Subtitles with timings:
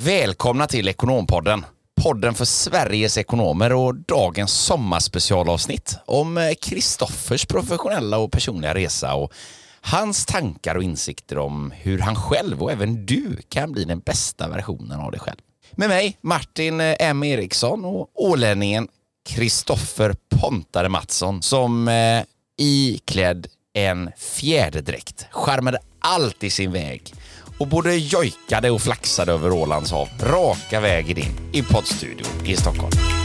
[0.00, 1.64] Välkomna till Ekonompodden.
[2.02, 9.32] Podden för Sveriges ekonomer och dagens sommarspecialavsnitt om eh, Kristoffers professionella och personliga resa och
[9.80, 14.48] hans tankar och insikter om hur han själv och även du kan bli den bästa
[14.48, 15.38] versionen av dig själv.
[15.72, 18.88] Med mig Martin eh, M Eriksson och ålänningen
[19.28, 22.22] Kristoffer Pontare Mattsson som eh,
[22.58, 27.14] iklädd en fjäderdräkt skärmade allt i sin väg
[27.58, 33.17] och både jojkade och flaxade över Ålands hav raka vägen in i poddstudion i Stockholm.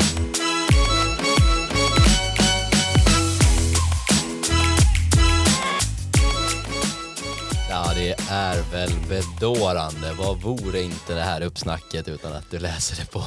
[7.94, 10.14] Ja, det är väl bedårande.
[10.18, 13.24] Vad vore inte det här uppsnacket utan att du läser det på,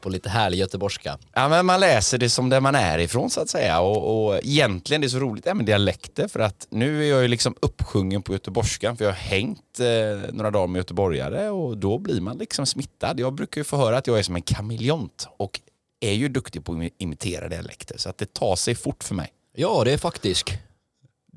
[0.00, 1.18] på lite härlig göteborgska?
[1.32, 3.80] Ja, men man läser det som där man är ifrån så att säga.
[3.80, 7.22] Och, och egentligen det är så roligt det med dialekter för att nu är jag
[7.22, 11.78] ju liksom uppsjungen på göteborgskan för jag har hängt eh, några dagar med göteborgare och
[11.78, 13.20] då blir man liksom smittad.
[13.20, 15.60] Jag brukar ju få höra att jag är som en kameleont och
[16.00, 19.32] är ju duktig på att imitera dialekter så att det tar sig fort för mig.
[19.56, 20.48] Ja, det är faktiskt.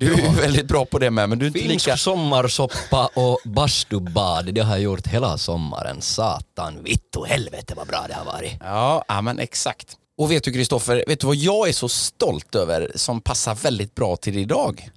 [0.01, 1.97] Du är väldigt bra på det med men du är Finsk lika...
[1.97, 6.01] sommarsoppa och bastubad, det har jag gjort hela sommaren.
[6.01, 8.53] Satan, vittu, helvete vad bra det har varit.
[8.59, 9.97] Ja, ja men exakt.
[10.17, 13.95] Och vet du Kristoffer, vet du vad jag är så stolt över som passar väldigt
[13.95, 14.89] bra till idag?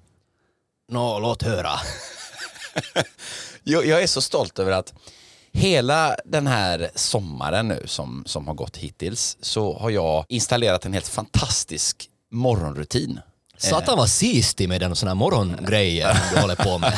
[0.90, 1.72] Nå, låt höra.
[3.62, 4.92] Jag, jag är så stolt över att
[5.52, 10.92] hela den här sommaren nu som, som har gått hittills så har jag installerat en
[10.92, 13.20] helt fantastisk morgonrutin.
[13.56, 16.92] Satan vad sistig med den sån här morgongrejer du håller på med.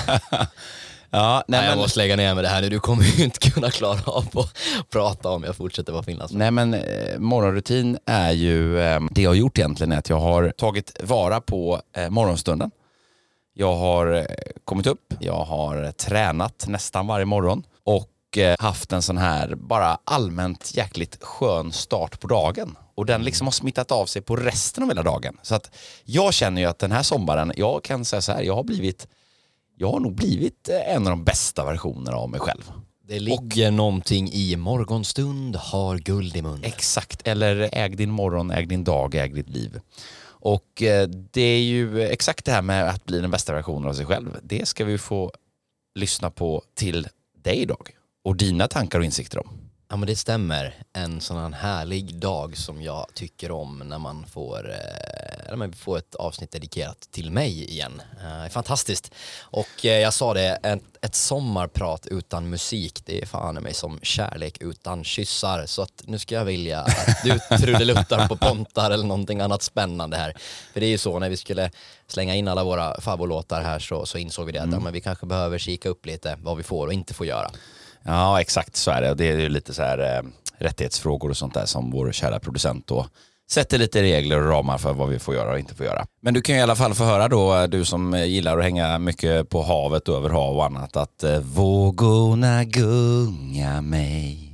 [1.10, 2.68] Ja, nej, Nej, jag men, måste lägga ner med det här nu.
[2.68, 4.56] Du kommer ju inte kunna klara av att
[4.90, 6.32] prata om jag fortsätter vara Finlands.
[6.34, 10.20] nej men eh, morgonrutin är ju, eh, det jag har gjort egentligen är att jag
[10.20, 12.70] har tagit vara på eh, morgonstunden.
[13.54, 14.24] Jag har eh,
[14.64, 17.75] kommit upp, jag har tränat nästan varje morgon eh,
[18.58, 22.76] haft en sån här bara allmänt jäkligt skön start på dagen.
[22.94, 25.38] Och den liksom har smittat av sig på resten av hela dagen.
[25.42, 28.54] Så att jag känner ju att den här sommaren, jag kan säga så här, jag
[28.54, 29.08] har blivit,
[29.76, 32.72] jag har nog blivit eh, en av de bästa versionerna av mig själv.
[33.08, 36.64] Det ligger någonting i morgonstund har guld i mun.
[36.64, 39.80] Exakt, eller äg din morgon, äg din dag, äg ditt liv.
[40.26, 43.94] Och eh, det är ju exakt det här med att bli den bästa versionen av
[43.94, 44.36] sig själv.
[44.42, 45.32] Det ska vi få
[45.94, 47.08] lyssna på till
[47.42, 47.95] dig idag
[48.26, 49.48] och dina tankar och insikter om.
[49.88, 50.74] Ja men det stämmer.
[50.92, 54.70] En sån här härlig dag som jag tycker om när man får,
[55.50, 58.02] eh, man får ett avsnitt dedikerat till mig igen.
[58.22, 59.14] Eh, fantastiskt.
[59.40, 63.98] Och eh, jag sa det, ett, ett sommarprat utan musik, det är fan mig som
[64.02, 65.66] kärlek utan kyssar.
[65.66, 70.16] Så att nu ska jag vilja att du trudeluttar på pontar eller någonting annat spännande
[70.16, 70.34] här.
[70.72, 71.70] För det är ju så, när vi skulle
[72.06, 75.00] slänga in alla våra favoritlåtar här så, så insåg vi det att ja, men vi
[75.00, 77.50] kanske behöver kika upp lite vad vi får och inte får göra.
[78.06, 79.14] Ja, exakt så är det.
[79.14, 80.22] Det är ju lite så här eh,
[80.58, 83.06] rättighetsfrågor och sånt där som vår kära producent då
[83.50, 86.06] sätter lite regler och ramar för vad vi får göra och inte får göra.
[86.20, 88.64] Men du kan ju i alla fall få höra då, eh, du som gillar att
[88.64, 94.45] hänga mycket på havet och över hav och annat, att eh, vågorna gunga mig.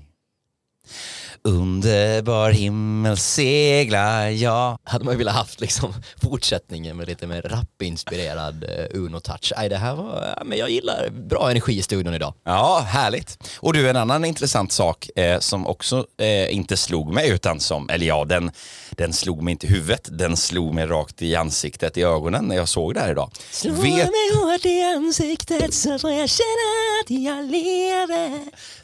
[1.45, 4.79] Underbar himmel seglar jag.
[4.85, 9.53] hade man ju velat haft liksom fortsättningen med lite mer rappinspirerad uh, Uno-touch.
[9.57, 12.35] Nej, det här var, ja, men jag gillar bra energi i studion idag.
[12.45, 13.39] Ja, härligt.
[13.57, 17.91] Och du, en annan intressant sak eh, som också eh, inte slog mig, utan som,
[17.91, 18.51] eller ja, den,
[18.91, 22.57] den slog mig inte i huvudet, den slog mig rakt i ansiktet, i ögonen när
[22.57, 23.31] jag såg det här idag.
[23.65, 28.41] Vet, mig hårt i ansiktet så får jag känna att jag lever.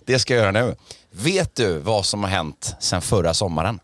[0.07, 0.77] det ska jag göra nu.
[1.21, 3.81] Vet du vad som har hänt sedan förra sommaren?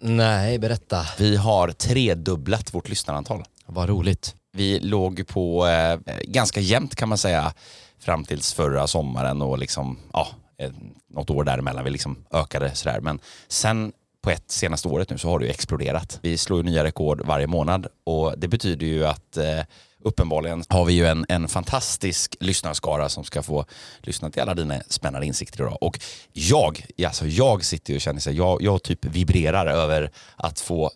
[0.00, 1.06] Nej, berätta.
[1.18, 3.44] Vi har tredubblat vårt lyssnarantal.
[3.66, 4.34] Vad roligt.
[4.52, 7.54] Vi låg på eh, ganska jämnt kan man säga
[7.98, 10.28] fram tills förra sommaren och liksom, ja,
[10.58, 10.70] eh,
[11.10, 13.00] något år däremellan vi liksom ökade sådär.
[13.00, 16.18] Men sen på ett senaste året nu så har det ju exploderat.
[16.22, 19.60] Vi slår ju nya rekord varje månad och det betyder ju att eh,
[20.04, 23.64] uppenbarligen har vi ju en, en fantastisk lyssnarskara som ska få
[24.00, 25.78] lyssna till alla dina spännande insikter idag.
[25.80, 26.00] Och
[26.32, 30.90] jag, alltså jag sitter och känner sig, jag, jag typ vibrerar över att få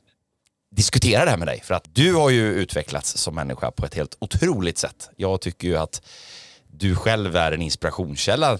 [0.76, 1.60] diskutera det här med dig.
[1.64, 5.10] För att du har ju utvecklats som människa på ett helt otroligt sätt.
[5.16, 6.02] Jag tycker ju att
[6.66, 8.58] du själv är en inspirationskälla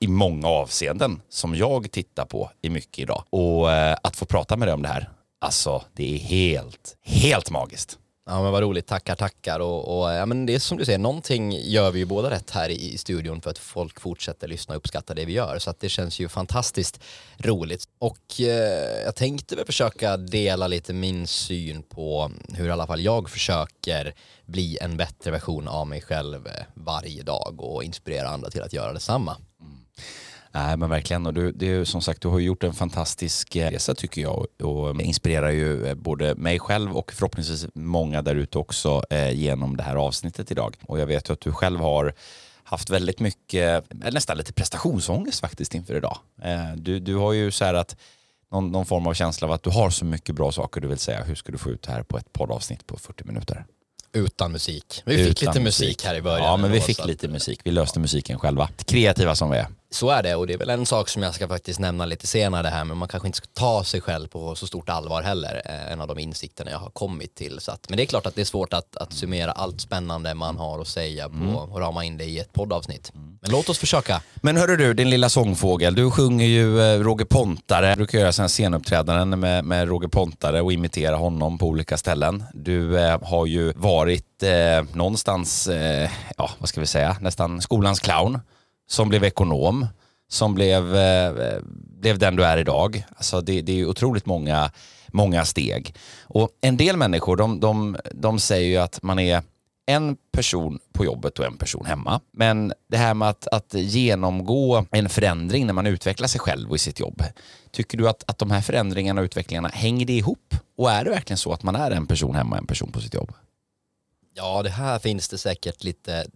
[0.00, 3.24] i många avseenden som jag tittar på i mycket idag.
[3.30, 7.50] Och eh, att få prata med dig om det här, alltså det är helt, helt
[7.50, 7.98] magiskt.
[8.28, 9.60] Ja men vad roligt, tackar tackar.
[9.60, 12.50] Och, och ja, men det är som du säger, någonting gör vi ju båda rätt
[12.50, 15.58] här i, i studion för att folk fortsätter lyssna och uppskatta det vi gör.
[15.58, 17.00] Så att det känns ju fantastiskt
[17.38, 17.84] roligt.
[17.98, 23.00] Och eh, jag tänkte väl försöka dela lite min syn på hur i alla fall
[23.00, 24.14] jag försöker
[24.46, 28.72] bli en bättre version av mig själv eh, varje dag och inspirera andra till att
[28.72, 29.36] göra detsamma.
[29.60, 29.76] Mm.
[30.56, 33.94] Nej men verkligen och du, det som sagt du har gjort en fantastisk eh, resa
[33.94, 39.02] tycker jag och inspirerar ju eh, både mig själv och förhoppningsvis många där ute också
[39.10, 40.76] eh, genom det här avsnittet idag.
[40.82, 42.14] Och jag vet ju att du själv har
[42.62, 46.18] haft väldigt mycket, nästan lite prestationsångest faktiskt inför idag.
[46.76, 47.96] Du, du har ju så här att
[48.52, 50.98] någon, någon form av känsla av att du har så mycket bra saker du vill
[50.98, 51.24] säga.
[51.24, 53.64] Hur ska du få ut det här på ett poddavsnitt på 40 minuter?
[54.12, 55.02] Utan musik.
[55.06, 56.04] Vi fick Utan lite musik.
[56.04, 56.46] här i början.
[56.46, 57.60] Ja, men vi fick lite musik.
[57.64, 58.68] Vi löste musiken själva.
[58.84, 59.66] Kreativa som vi är.
[59.96, 62.26] Så är det och det är väl en sak som jag ska faktiskt nämna lite
[62.26, 65.62] senare här men man kanske inte ska ta sig själv på så stort allvar heller.
[65.64, 67.60] Eh, en av de insikterna jag har kommit till.
[67.60, 70.34] Så att, men det är klart att det är svårt att, att summera allt spännande
[70.34, 71.56] man har att säga på mm.
[71.56, 73.12] och rama in det i ett poddavsnitt.
[73.14, 74.20] Men låt oss försöka.
[74.34, 75.94] Men hörru du, din lilla sångfågel.
[75.94, 77.90] Du sjunger ju eh, Roger Pontare.
[77.90, 82.44] Du brukar göra sådana scenuppträdanden med, med Roger Pontare och imitera honom på olika ställen.
[82.54, 88.00] Du eh, har ju varit eh, någonstans, eh, ja vad ska vi säga, nästan skolans
[88.00, 88.40] clown
[88.86, 89.86] som blev ekonom,
[90.28, 91.58] som blev, eh,
[92.00, 93.06] blev den du är idag.
[93.16, 94.70] Alltså det, det är otroligt många,
[95.08, 95.94] många steg.
[96.22, 99.42] Och en del människor de, de, de säger ju att man är
[99.86, 102.20] en person på jobbet och en person hemma.
[102.32, 106.76] Men det här med att, att genomgå en förändring när man utvecklar sig själv och
[106.76, 107.22] i sitt jobb.
[107.70, 110.54] Tycker du att, att de här förändringarna och utvecklingarna, hänger det ihop?
[110.76, 113.00] Och är det verkligen så att man är en person hemma och en person på
[113.00, 113.32] sitt jobb?
[114.34, 116.26] Ja, det här finns det säkert lite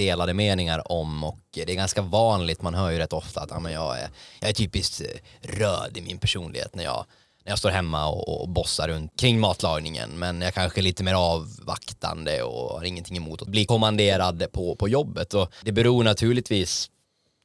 [0.00, 3.60] delade meningar om och det är ganska vanligt, man hör ju rätt ofta att ja,
[3.60, 4.08] men jag, är,
[4.40, 5.02] jag är typiskt
[5.40, 7.04] röd i min personlighet när jag,
[7.44, 11.04] när jag står hemma och, och bossar runt kring matlagningen men jag kanske är lite
[11.04, 16.04] mer avvaktande och har ingenting emot att bli kommanderad på, på jobbet och det beror
[16.04, 16.90] naturligtvis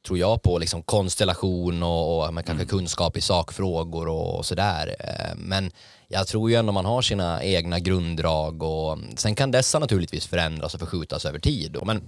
[0.06, 2.66] tror jag på liksom konstellation och, och kanske mm.
[2.66, 4.96] kunskap i sakfrågor och, och sådär.
[5.00, 5.70] Eh, men
[6.08, 10.74] jag tror ju ändå man har sina egna grunddrag och sen kan dessa naturligtvis förändras
[10.74, 11.76] och förskjutas över tid.
[11.84, 12.02] Men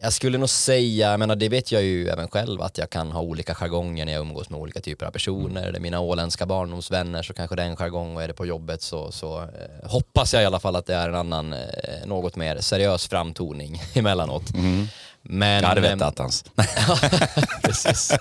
[0.00, 3.12] jag skulle nog säga, jag menar det vet jag ju även själv, att jag kan
[3.12, 5.66] ha olika jargonger när jag umgås med olika typer av personer.
[5.66, 8.46] Är det mina åländska barndomsvänner så kanske det är en jargong och är det på
[8.46, 11.58] jobbet så, så eh, hoppas jag i alla fall att det är en annan, eh,
[12.06, 14.54] något mer seriös framtoning emellanåt.
[14.54, 14.88] Mm.
[15.22, 16.44] Men, ja, det vet attans.
[17.62, 18.16] precis.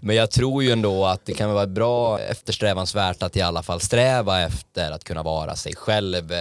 [0.00, 3.80] Men jag tror ju ändå att det kan vara bra eftersträvansvärt att i alla fall
[3.80, 6.38] sträva efter att kunna vara sig själv eh,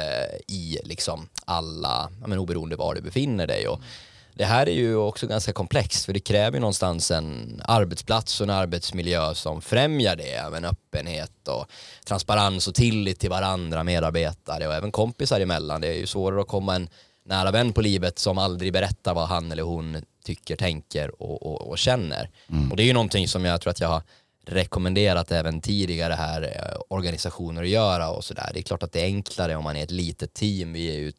[0.48, 3.68] i liksom alla, men oberoende var du befinner dig.
[3.68, 3.82] Och
[4.38, 8.44] det här är ju också ganska komplext för det kräver ju någonstans en arbetsplats och
[8.44, 11.66] en arbetsmiljö som främjar det, även öppenhet och
[12.06, 15.82] transparens och tillit till varandra, medarbetare och även kompisar emellan.
[15.82, 16.90] Det är ju svårare att komma en
[17.26, 21.70] nära vän på livet som aldrig berättar vad han eller hon tycker, tänker och, och,
[21.70, 22.30] och känner.
[22.50, 22.72] Mm.
[22.72, 24.02] Och det är ju någonting som jag tror att jag har
[24.46, 28.52] rekommenderat även tidigare här eh, organisationer att göra och sådär.
[28.54, 30.74] Det är klart att det är enklare om man är ett litet team.
[30.74, 31.12] Vi är ju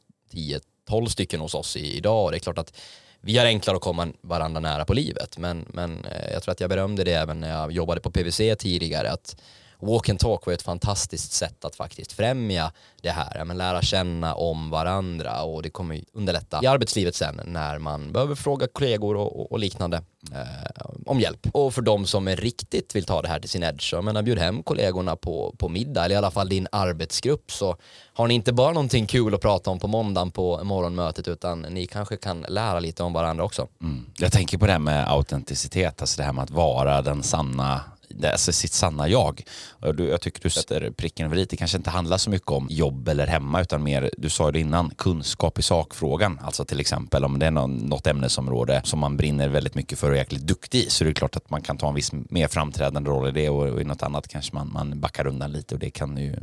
[0.88, 2.73] 10-12 stycken hos oss idag och det är klart att
[3.20, 5.38] vi har enklare att komma varandra nära på livet.
[5.38, 8.41] Men, men eh, jag tror att jag berömde det även när jag jobbade på PVC
[8.59, 9.11] tidigare.
[9.11, 9.37] att
[9.80, 12.72] walk and talk var ett fantastiskt sätt att faktiskt främja
[13.02, 17.78] det här, men lära känna om varandra och det kommer underlätta i arbetslivet sen när
[17.78, 19.96] man behöver fråga kollegor och, och liknande
[20.32, 21.46] eh, om hjälp.
[21.52, 24.22] Och för de som är riktigt vill ta det här till sin edge, jag menar
[24.22, 27.76] bjud hem kollegorna på, på middag eller i alla fall din arbetsgrupp så
[28.12, 31.86] har ni inte bara någonting kul att prata om på måndagen på morgonmötet utan ni
[31.86, 33.69] kanske kan lära lite om varandra också.
[33.82, 34.06] Mm.
[34.19, 37.81] Jag tänker på det här med autenticitet, alltså det här med att vara den sanna
[38.24, 39.43] alltså sitt sanna jag.
[39.81, 41.44] Jag tycker du sätter pricken över i.
[41.44, 44.60] Det kanske inte handlar så mycket om jobb eller hemma utan mer, du sa det
[44.60, 46.38] innan, kunskap i sakfrågan.
[46.43, 50.15] Alltså till exempel om det är något ämnesområde som man brinner väldigt mycket för och
[50.15, 52.48] är jäkligt duktig i så är det klart att man kan ta en viss mer
[52.48, 55.81] framträdande roll i det och i något annat kanske man, man backar undan lite och
[55.81, 56.36] det kan ju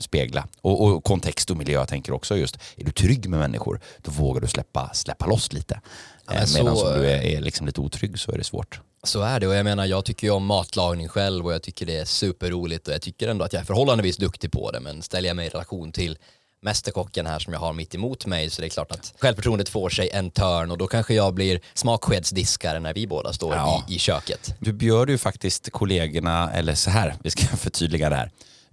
[0.00, 0.48] spegla.
[0.60, 4.10] Och, och kontext och miljö jag tänker också just, är du trygg med människor då
[4.10, 5.80] vågar du släppa, släppa loss lite.
[6.26, 8.80] Ja, eh, Medan om du är, är liksom lite otrygg så är det svårt.
[9.08, 11.86] Så är det och jag menar jag tycker ju om matlagning själv och jag tycker
[11.86, 15.02] det är superroligt och jag tycker ändå att jag är förhållandevis duktig på det men
[15.02, 16.18] ställer jag mig i relation till
[16.62, 19.90] mästerkocken här som jag har mitt emot mig så det är klart att självförtroendet får
[19.90, 23.84] sig en törn och då kanske jag blir smakskedsdiskare när vi båda står ja.
[23.88, 24.54] i, i köket.
[24.60, 28.30] Du bjöd ju faktiskt kollegorna, eller så här, vi ska förtydliga det här.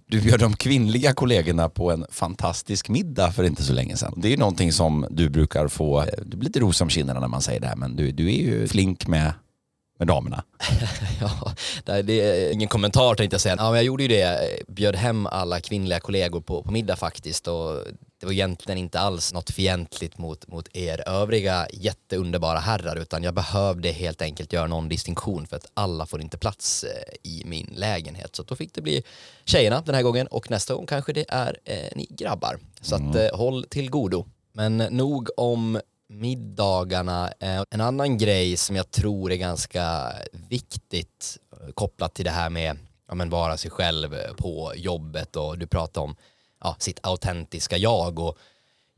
[0.08, 4.14] Du bjöd de kvinnliga kollegorna på en fantastisk middag för inte så länge sedan.
[4.16, 7.28] Det är ju någonting som du brukar få, det blir lite ros om kinderna när
[7.28, 9.32] man säger det här, men du, du är ju flink med
[9.98, 10.44] med damerna?
[11.20, 13.56] ja, det är ingen kommentar tänkte jag säga.
[13.58, 17.48] Ja, men jag gjorde ju det, bjöd hem alla kvinnliga kollegor på, på middag faktiskt
[17.48, 17.84] och
[18.20, 23.34] det var egentligen inte alls något fientligt mot, mot er övriga jätteunderbara herrar utan jag
[23.34, 27.70] behövde helt enkelt göra någon distinktion för att alla får inte plats eh, i min
[27.76, 28.36] lägenhet.
[28.36, 29.02] Så då fick det bli
[29.44, 32.58] tjejerna den här gången och nästa gång kanske det är eh, ni grabbar.
[32.80, 33.10] Så mm.
[33.10, 34.26] att eh, håll till godo.
[34.52, 37.32] Men nog om middagarna.
[37.40, 40.12] Eh, en annan grej som jag tror är ganska
[40.48, 45.36] viktigt eh, kopplat till det här med ja, men vara sig själv eh, på jobbet
[45.36, 46.16] och du pratar om
[46.60, 48.38] ja, sitt autentiska jag och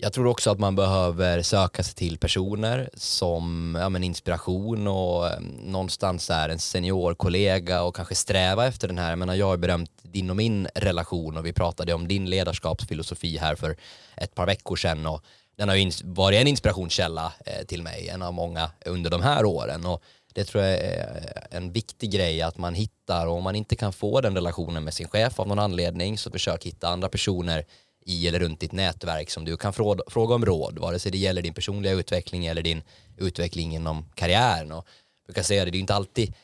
[0.01, 5.43] jag tror också att man behöver söka sig till personer som ja, men inspiration och
[5.63, 9.11] någonstans är en seniorkollega och kanske sträva efter den här.
[9.11, 13.39] Jag, menar, jag har berömt din och min relation och vi pratade om din ledarskapsfilosofi
[13.39, 13.77] här för
[14.17, 15.25] ett par veckor sedan och
[15.59, 19.45] den har ju varit en inspirationskälla eh, till mig, en av många under de här
[19.45, 19.87] åren.
[19.87, 20.03] Och
[20.35, 23.77] det tror jag är eh, en viktig grej att man hittar och om man inte
[23.77, 27.65] kan få den relationen med sin chef av någon anledning så försök hitta andra personer
[28.05, 31.43] i eller runt ditt nätverk som du kan fråga om råd, vare sig det gäller
[31.43, 32.83] din personliga utveckling eller din
[33.17, 34.73] utveckling inom karriären.
[34.73, 34.87] Och
[35.27, 36.35] jag brukar säga det, det är inte alltid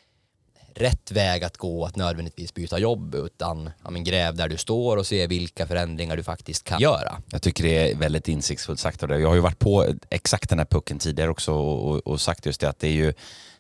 [0.75, 4.97] rätt väg att gå att nödvändigtvis byta jobb utan ja, men gräv där du står
[4.97, 7.17] och se vilka förändringar du faktiskt kan göra.
[7.31, 9.21] Jag tycker det är väldigt insiktsfullt sagt av dig.
[9.21, 12.61] Jag har ju varit på exakt den här pucken tidigare också och, och sagt just
[12.61, 13.13] det att det är ju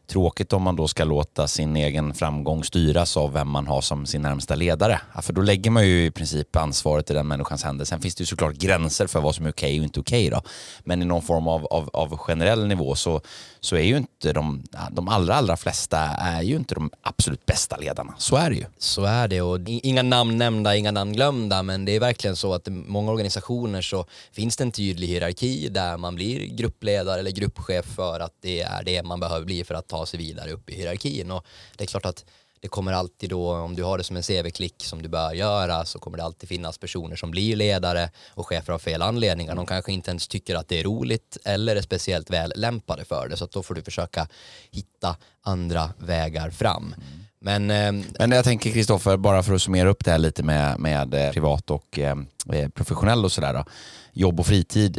[0.06, 4.06] tråkigt om man då ska låta sin egen framgång styras av vem man har som
[4.06, 5.00] sin närmsta ledare.
[5.14, 7.84] Ja, för då lägger man ju i princip ansvaret i den människans händer.
[7.84, 10.28] Sen finns det ju såklart gränser för vad som är okej okay och inte okej.
[10.28, 10.40] Okay
[10.84, 13.20] Men i någon form av, av, av, generell nivå så,
[13.64, 17.76] så är ju inte de, de allra, allra flesta är ju inte de absolut bästa
[17.76, 18.14] ledarna.
[18.18, 18.64] Så är det ju.
[18.78, 22.54] Så är det och inga namn nämnda, inga namn glömda men det är verkligen så
[22.54, 27.30] att i många organisationer så finns det en tydlig hierarki där man blir gruppledare eller
[27.30, 30.70] gruppchef för att det är det man behöver bli för att ta sig vidare upp
[30.70, 31.30] i hierarkin.
[31.30, 32.24] Och det är klart att
[32.64, 35.84] det kommer alltid då, om du har det som en CV-klick som du bör göra,
[35.84, 39.54] så kommer det alltid finnas personer som blir ledare och chefer av fel anledningar.
[39.54, 43.28] De kanske inte ens tycker att det är roligt eller är speciellt väl lämpade för
[43.28, 44.28] det, så då får du försöka
[44.70, 46.94] hitta andra vägar fram.
[47.40, 50.80] Men, eh, Men jag tänker Kristoffer, bara för att summera upp det här lite med,
[50.80, 52.16] med eh, privat och eh,
[52.52, 53.64] eh, professionell och sådär.
[54.12, 54.98] Jobb och fritid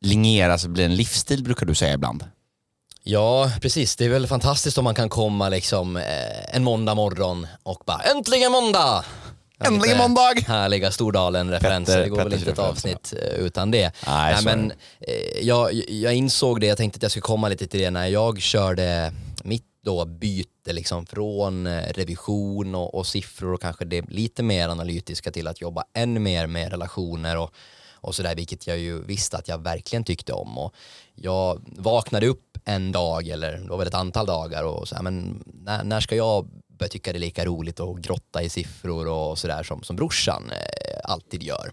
[0.00, 2.24] linjeras, blir en livsstil brukar du säga ibland.
[3.06, 3.96] Ja, precis.
[3.96, 8.00] Det är väl fantastiskt om man kan komma liksom eh, en måndag morgon och bara
[8.00, 9.04] äntligen måndag!
[9.64, 10.34] Äntligen måndag!
[10.46, 12.02] Härliga Stordalen-referenser.
[12.02, 13.28] Det går Petter väl inte ett avsnitt ja.
[13.28, 13.92] Eh, utan det.
[14.06, 17.66] Nej, Nej men eh, jag, jag insåg det, jag tänkte att jag skulle komma lite
[17.66, 23.52] till det när jag körde mitt då byte liksom från eh, revision och, och siffror
[23.52, 27.50] och kanske det lite mer analytiska till att jobba ännu mer med relationer och,
[28.04, 30.58] och sådär, vilket jag ju visste att jag verkligen tyckte om.
[30.58, 30.74] Och
[31.14, 35.02] jag vaknade upp en dag eller det var väl ett antal dagar och så här,
[35.02, 39.08] men när, när ska jag börja tycka det är lika roligt att grotta i siffror
[39.08, 41.72] och sådär som, som brorsan eh, alltid gör.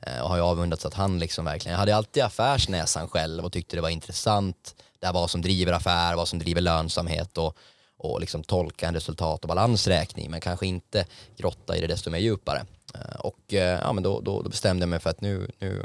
[0.00, 3.52] Eh, och har ju avundats att han liksom verkligen, jag hade alltid affärsnäsan själv och
[3.52, 7.56] tyckte det var intressant, det här vad som driver affär, vad som driver lönsamhet och,
[7.96, 11.06] och liksom tolka en resultat och balansräkning men kanske inte
[11.36, 12.66] grotta i det desto mer djupare.
[12.94, 15.82] Eh, och eh, ja, men då, då, då bestämde jag mig för att nu, nu,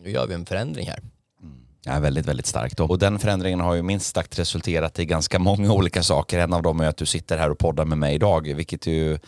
[0.00, 0.98] nu gör vi en förändring här.
[1.42, 1.54] Mm.
[1.84, 2.80] Ja, väldigt, väldigt starkt.
[2.80, 6.38] Och den förändringen har ju minst sagt resulterat i ganska många olika saker.
[6.38, 9.18] En av dem är att du sitter här och poddar med mig idag, vilket ju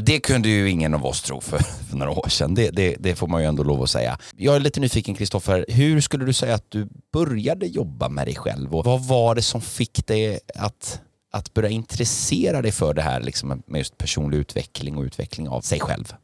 [0.00, 1.58] det kunde ju ingen av oss tro för,
[1.90, 2.54] för några år sedan.
[2.54, 4.18] Det, det, det, får man ju ändå lov att säga.
[4.36, 8.34] Jag är lite nyfiken Kristoffer, hur skulle du säga att du började jobba med dig
[8.34, 11.00] själv och vad var det som fick dig att,
[11.32, 15.60] att börja intressera dig för det här liksom, med just personlig utveckling och utveckling av
[15.60, 16.14] sig själv?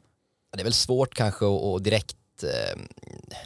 [0.56, 2.80] Det är väl svårt kanske att direkt eh,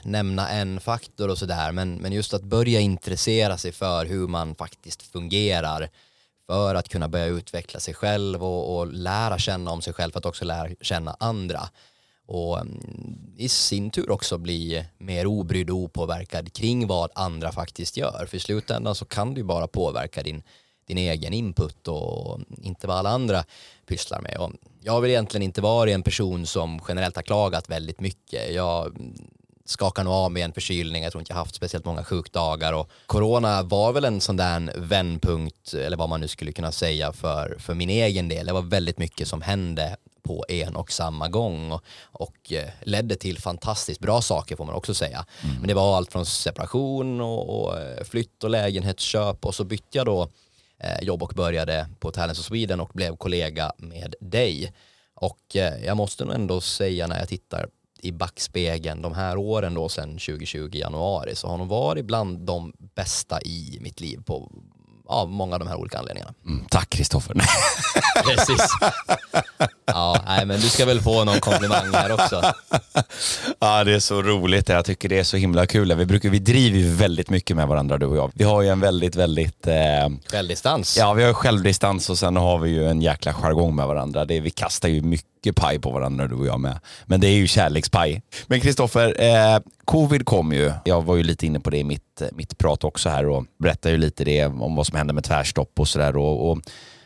[0.02, 4.54] nämna en faktor och sådär men, men just att börja intressera sig för hur man
[4.54, 5.90] faktiskt fungerar
[6.46, 10.18] för att kunna börja utveckla sig själv och, och lära känna om sig själv för
[10.18, 11.68] att också lära känna andra
[12.28, 17.96] och mm, i sin tur också bli mer obrydd och opåverkad kring vad andra faktiskt
[17.96, 18.26] gör.
[18.28, 20.42] För i slutändan så kan du bara påverka din,
[20.86, 23.44] din egen input och inte vad alla andra
[23.86, 24.36] pysslar med.
[24.36, 28.54] Och jag har väl egentligen inte varit en person som generellt har klagat väldigt mycket.
[28.54, 28.96] Jag
[29.64, 32.90] skakar nog av med en förkylning, jag tror inte jag haft speciellt många sjukdagar och
[33.06, 37.56] corona var väl en sån där vändpunkt, eller vad man nu skulle kunna säga för,
[37.58, 38.46] för min egen del.
[38.46, 43.16] Det var väldigt mycket som hände på en och samma gång och, och eh, ledde
[43.16, 45.26] till fantastiskt bra saker får man också säga.
[45.42, 45.56] Mm.
[45.56, 49.98] Men det var allt från separation och, och eh, flytt och lägenhetsköp och så bytte
[49.98, 50.28] jag då
[50.80, 54.72] Eh, jobb och började på Talents of Sweden och blev kollega med dig.
[55.14, 57.68] Och eh, jag måste nog ändå säga när jag tittar
[58.00, 62.72] i backspegeln de här åren då sedan 2020 januari så har nog varit bland de
[62.94, 64.52] bästa i mitt liv på
[65.08, 66.34] av många av de här olika anledningarna.
[66.46, 67.34] Mm, tack Kristoffer.
[68.24, 68.68] Precis.
[69.86, 72.42] Ja, Nej, men du ska väl få någon komplimang här också.
[73.58, 74.68] ja, det är så roligt.
[74.68, 75.94] Jag tycker det är så himla kul.
[75.94, 78.30] Vi, brukar, vi driver ju väldigt mycket med varandra du och jag.
[78.34, 79.66] Vi har ju en väldigt, väldigt...
[79.66, 79.74] Eh,
[80.30, 80.96] självdistans.
[80.98, 84.24] Ja, vi har självdistans och sen har vi ju en jäkla jargong med varandra.
[84.24, 86.80] Det, vi kastar ju mycket paj på varandra du och jag med.
[87.06, 88.22] Men det är ju kärlekspaj.
[88.46, 90.72] Men Kristoffer, eh, covid kom ju.
[90.84, 93.94] Jag var ju lite inne på det i mitt, mitt prat också här och berättade
[93.94, 96.16] ju lite det om vad som hände med tvärstopp och sådär.
[96.16, 96.58] Och, och,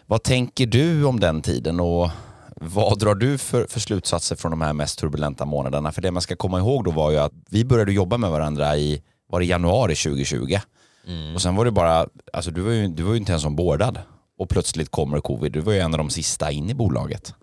[0.07, 2.11] vad tänker du om den tiden och
[2.57, 5.93] vad drar du för, för slutsatser från de här mest turbulenta månaderna?
[5.93, 8.77] För det man ska komma ihåg då var ju att vi började jobba med varandra
[8.77, 10.59] i var det januari 2020.
[11.07, 11.35] Mm.
[11.35, 13.99] Och sen var det bara, alltså du var ju, du var ju inte ens ombordad.
[14.39, 15.53] Och plötsligt kommer covid.
[15.53, 17.35] Du var ju en av de sista in i bolaget.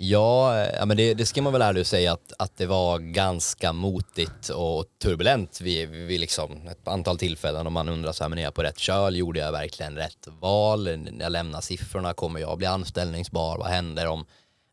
[0.00, 3.72] Ja, ja men det, det ska man väl ärligt säga att, att det var ganska
[3.72, 8.38] motigt och turbulent vid, vid liksom ett antal tillfällen och man undrar så här, men
[8.38, 9.16] är jag på rätt köl?
[9.16, 10.84] Gjorde jag verkligen rätt val?
[10.84, 13.58] När jag lämnar siffrorna, kommer jag bli anställningsbar?
[13.58, 14.26] Vad händer om,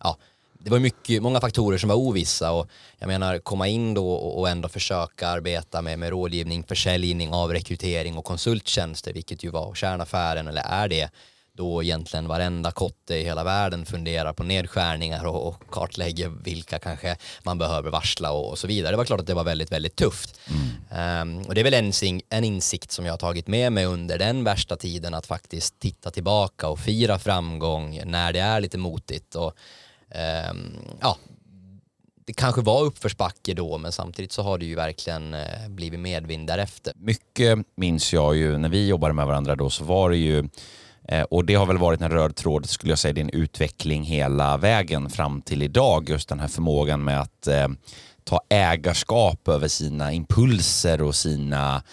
[0.04, 0.18] ja,
[0.60, 4.50] det var mycket, många faktorer som var ovissa och jag menar komma in då och
[4.50, 10.48] ändå försöka arbeta med, med rådgivning, försäljning av rekrytering och konsulttjänster, vilket ju var kärnaffären
[10.48, 11.10] eller är det
[11.56, 17.18] då egentligen varenda kotte i hela världen funderar på nedskärningar och, och kartlägger vilka kanske
[17.44, 18.92] man behöver varsla och, och, så vidare.
[18.92, 20.40] Det var klart att det var väldigt, väldigt tufft.
[20.90, 21.40] Mm.
[21.40, 24.18] Um, och det är väl en, en insikt som jag har tagit med mig under
[24.18, 29.36] den värsta tiden att faktiskt titta tillbaka och fira framgång när det är lite motigt.
[29.36, 29.54] Och,
[30.52, 31.18] um, ja,
[32.26, 36.48] det kanske var uppförsbacke då men samtidigt så har det ju verkligen eh, blivit medvind
[36.48, 36.94] därefter.
[36.96, 40.50] Mycket minns jag ju när vi jobbade med varandra då så var det ju
[41.08, 44.58] Eh, och det har väl varit en röd tråd, skulle jag säga, din utveckling hela
[44.58, 46.10] vägen fram till idag.
[46.10, 47.68] Just den här förmågan med att eh,
[48.24, 51.84] ta ägarskap över sina impulser och sina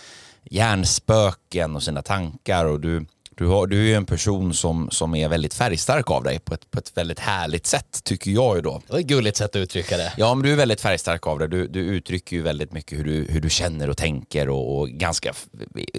[0.51, 2.65] hjärnspöken och sina tankar.
[2.65, 6.25] Och du du, har, du är ju en person som, som är väldigt färgstark av
[6.25, 8.83] dig på ett, på ett väldigt härligt sätt, tycker jag ju då.
[8.87, 10.13] Det var ett gulligt sätt att uttrycka det.
[10.17, 11.49] Ja, men du är väldigt färgstark av dig.
[11.49, 14.89] Du, du uttrycker ju väldigt mycket hur du, hur du känner och tänker och, och
[14.89, 15.33] ganska,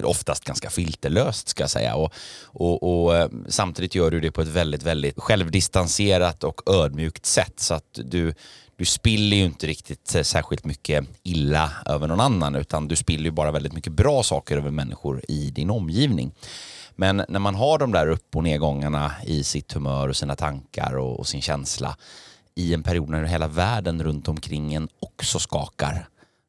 [0.02, 1.94] oftast ganska filterlöst ska jag säga.
[1.94, 2.12] Och,
[2.44, 7.60] och, och, eh, samtidigt gör du det på ett väldigt, väldigt självdistanserat och ödmjukt sätt.
[7.60, 8.34] Så att du,
[8.76, 13.30] du spiller ju inte riktigt särskilt mycket illa över någon annan utan du spiller ju
[13.30, 16.32] bara väldigt mycket bra saker över människor i din omgivning.
[16.96, 20.96] Men när man har de där upp och nedgångarna i sitt humör och sina tankar
[20.96, 21.96] och, och sin känsla
[22.54, 26.08] i en period när hela världen runt omkring en också skakar,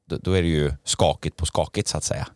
[0.10, 2.27] då, då är det ju skakigt på skakigt så att säga.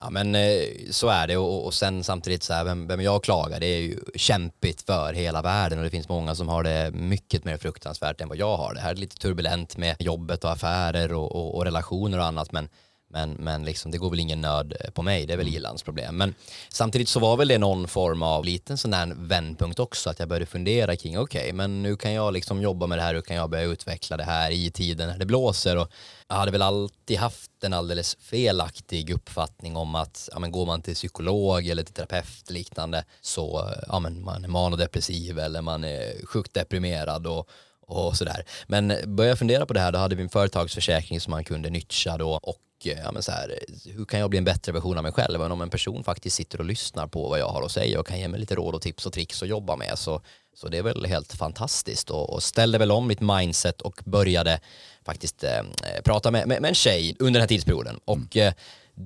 [0.00, 3.24] Ja men eh, så är det och, och sen samtidigt så här, vem, vem jag
[3.24, 6.90] klagar, det är ju kämpigt för hela världen och det finns många som har det
[6.94, 8.74] mycket mer fruktansvärt än vad jag har.
[8.74, 12.52] Det här är lite turbulent med jobbet och affärer och, och, och relationer och annat
[12.52, 12.68] men
[13.10, 15.56] men, men liksom, det går väl ingen nöd på mig, det är väl mm.
[15.56, 16.16] Irlands problem.
[16.16, 16.34] Men
[16.68, 20.28] samtidigt så var väl det någon form av liten sån där vändpunkt också, att jag
[20.28, 23.22] började fundera kring, okej, okay, men nu kan jag liksom jobba med det här, hur
[23.22, 25.76] kan jag börja utveckla det här i tiden när det blåser?
[25.76, 25.88] Och
[26.28, 30.82] jag hade väl alltid haft en alldeles felaktig uppfattning om att ja, men går man
[30.82, 36.26] till psykolog eller till terapeut liknande så ja, men man är manodepressiv eller man är
[36.26, 37.48] sjukt deprimerad och
[37.90, 38.44] och sådär.
[38.66, 41.70] Men började jag fundera på det här, då hade vi en företagsförsäkring som man kunde
[41.70, 45.02] nyttja då och ja, men så här, hur kan jag bli en bättre version av
[45.02, 45.40] mig själv?
[45.40, 48.06] Men om en person faktiskt sitter och lyssnar på vad jag har att säga och
[48.06, 50.20] kan ge mig lite råd och tips och tricks att jobba med så,
[50.56, 54.60] så det är väl helt fantastiskt och, och ställde väl om mitt mindset och började
[55.04, 55.62] faktiskt eh,
[56.04, 58.48] prata med, med, med, en tjej under den här tidsperioden och mm.
[58.48, 58.54] eh,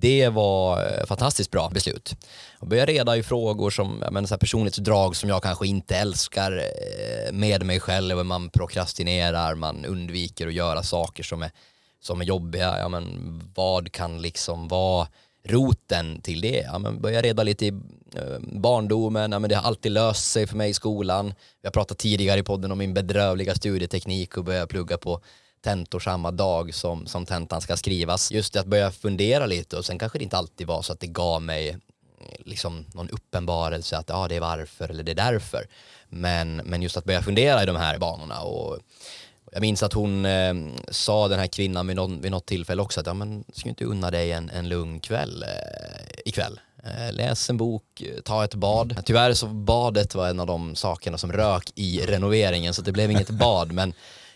[0.01, 2.17] det var eh, fantastiskt bra beslut.
[2.59, 6.53] Och börja reda i frågor som men, så här personlighetsdrag som jag kanske inte älskar
[6.53, 8.25] eh, med mig själv.
[8.27, 11.51] Man prokrastinerar, man undviker att göra saker som är
[12.07, 15.09] som är jobbiga, ja men vad kan liksom vara
[15.45, 16.62] roten till det?
[16.73, 17.69] Ja, men börja reda lite i
[18.14, 21.35] eh, barndomen, ja, men det har alltid löst sig för mig i skolan.
[21.62, 25.21] Vi har pratat tidigare i podden om min bedrövliga studieteknik och börja plugga på
[25.64, 28.33] tentor samma dag som, som tentan ska skrivas.
[28.33, 31.01] Just det att börja fundera lite och sen kanske det inte alltid var så att
[31.01, 31.77] det gav mig eh,
[32.38, 35.67] liksom någon uppenbarelse att ja, det är varför eller det är därför.
[36.09, 38.79] Men, men just att börja fundera i de här banorna och
[39.55, 40.55] jag minns att hon eh,
[40.88, 43.85] sa den här kvinnan vid, någon, vid något tillfälle också att ja, men, ska inte
[43.85, 46.61] unna dig en, en lugn kväll eh, ikväll.
[46.85, 49.03] Eh, läs en bok, ta ett bad.
[49.05, 53.11] Tyvärr så badet var en av de sakerna som rök i renoveringen så det blev
[53.11, 53.93] inget bad men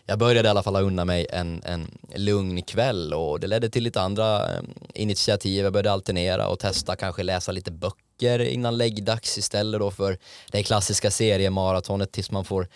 [0.07, 3.71] jag började i alla fall ha unna mig en, en lugn kväll och det ledde
[3.71, 4.63] till lite andra eh,
[4.95, 5.65] initiativ.
[5.65, 10.19] Jag började alternera och testa kanske läsa lite böcker böcker innan läggdags istället då för
[10.51, 12.69] det klassiska seriemaratonet tills man får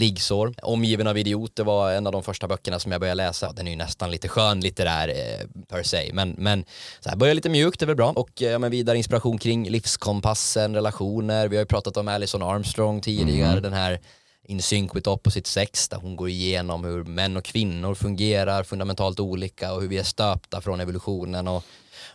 [0.00, 0.54] liggsår.
[0.62, 3.52] Omgiven av idioter var en av de första böckerna som jag började läsa.
[3.52, 6.64] Den är ju nästan lite skön litterär eh, per se, men, men
[7.00, 8.12] så här, börja lite mjukt, är väl bra.
[8.16, 11.48] Och eh, men vidare inspiration kring livskompassen, relationer.
[11.48, 13.62] Vi har ju pratat om Alison Armstrong tidigare, mm.
[13.62, 14.00] den här
[14.44, 19.20] In Sync with Opposite Sex där hon går igenom hur män och kvinnor fungerar fundamentalt
[19.20, 21.64] olika och hur vi är stöpta från evolutionen och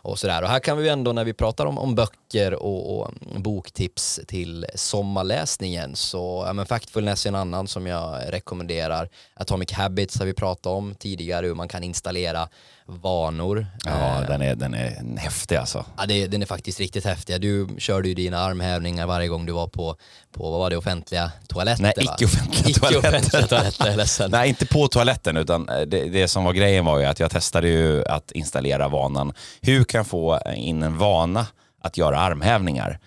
[0.06, 0.42] och sådär.
[0.42, 4.20] Och här kan vi ändå när vi pratar om, om böcker och, och mm, boktips
[4.26, 9.08] till sommarläsningen så ja, men Factfulness är en annan som jag rekommenderar.
[9.34, 12.48] Atomic Habits har vi pratat om tidigare hur man kan installera
[12.86, 13.66] vanor.
[13.84, 15.84] Ja, eh, den är, den är häftig alltså.
[15.96, 17.40] Ja, det, den är faktiskt riktigt häftig.
[17.40, 19.96] Du körde ju dina armhävningar varje gång du var på,
[20.32, 21.82] på vad var det, offentliga toaletter?
[21.82, 23.42] Nej, icke-offentliga icke toaletter.
[23.78, 27.30] toaletter Nej, inte på toaletten, utan det, det som var grejen var ju att jag
[27.30, 29.32] testade ju att installera vanan.
[29.60, 31.46] Hur kan jag få in en vana
[31.82, 33.00] att göra armhävningar?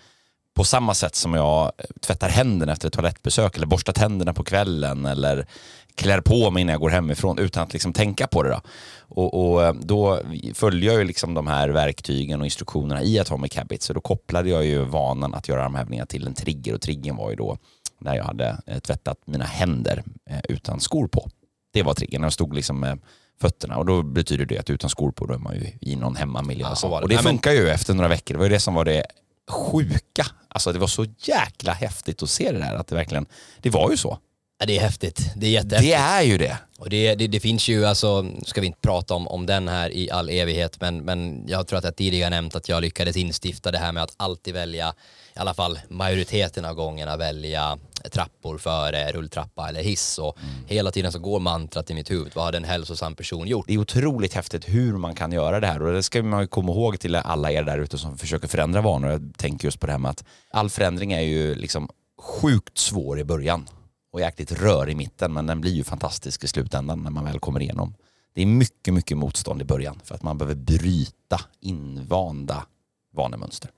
[0.60, 5.06] på samma sätt som jag tvättar händerna efter ett toalettbesök eller borstar tänderna på kvällen
[5.06, 5.46] eller
[5.94, 8.50] klär på mig innan jag går hemifrån utan att liksom tänka på det.
[8.50, 8.60] Då.
[9.00, 10.20] Och, och eh, då
[10.54, 13.86] följer jag ju liksom de här verktygen och instruktionerna i Atomic Habits.
[13.86, 17.30] Så då kopplade jag ju vanan att göra armhävningar till en trigger och triggern var
[17.30, 17.58] ju då
[17.98, 21.28] när jag hade eh, tvättat mina händer eh, utan skor på.
[21.72, 22.22] Det var triggern.
[22.22, 22.98] Jag stod liksom med
[23.40, 26.16] fötterna och då betyder det att utan skor på då är man ju i någon
[26.16, 26.66] hemmamiljö.
[26.82, 28.34] Ja, och, och det funkar ju efter några veckor.
[28.34, 29.06] Det var ju det som var det
[29.50, 30.26] sjuka.
[30.48, 32.74] Alltså det var så jäkla häftigt att se det där.
[32.74, 33.26] Att det verkligen,
[33.60, 34.18] det var ju så.
[34.60, 35.32] Ja, det är häftigt.
[35.36, 35.92] Det är jättehäftigt.
[35.92, 36.58] Det är ju det.
[36.78, 39.90] Och det, det, det, finns ju, alltså, ska vi inte prata om, om den här
[39.90, 43.70] i all evighet, men, men jag tror att jag tidigare nämnt att jag lyckades instifta
[43.70, 44.94] det här med att alltid välja,
[45.36, 47.78] i alla fall majoriteten av gångerna välja
[48.12, 50.54] trappor före rulltrappa eller hiss och mm.
[50.66, 53.66] hela tiden så går mantrat i mitt huvud, vad hade en hälsosam person gjort?
[53.66, 56.72] Det är otroligt häftigt hur man kan göra det här och det ska man komma
[56.72, 59.10] ihåg till alla er där ute som försöker förändra vanor.
[59.10, 63.20] Jag tänker just på det här med att all förändring är ju liksom sjukt svår
[63.20, 63.66] i början
[64.12, 67.40] och jäkligt rör i mitten men den blir ju fantastisk i slutändan när man väl
[67.40, 67.94] kommer igenom.
[68.34, 72.66] Det är mycket, mycket motstånd i början för att man behöver bryta invanda
[73.12, 73.70] vanemönster.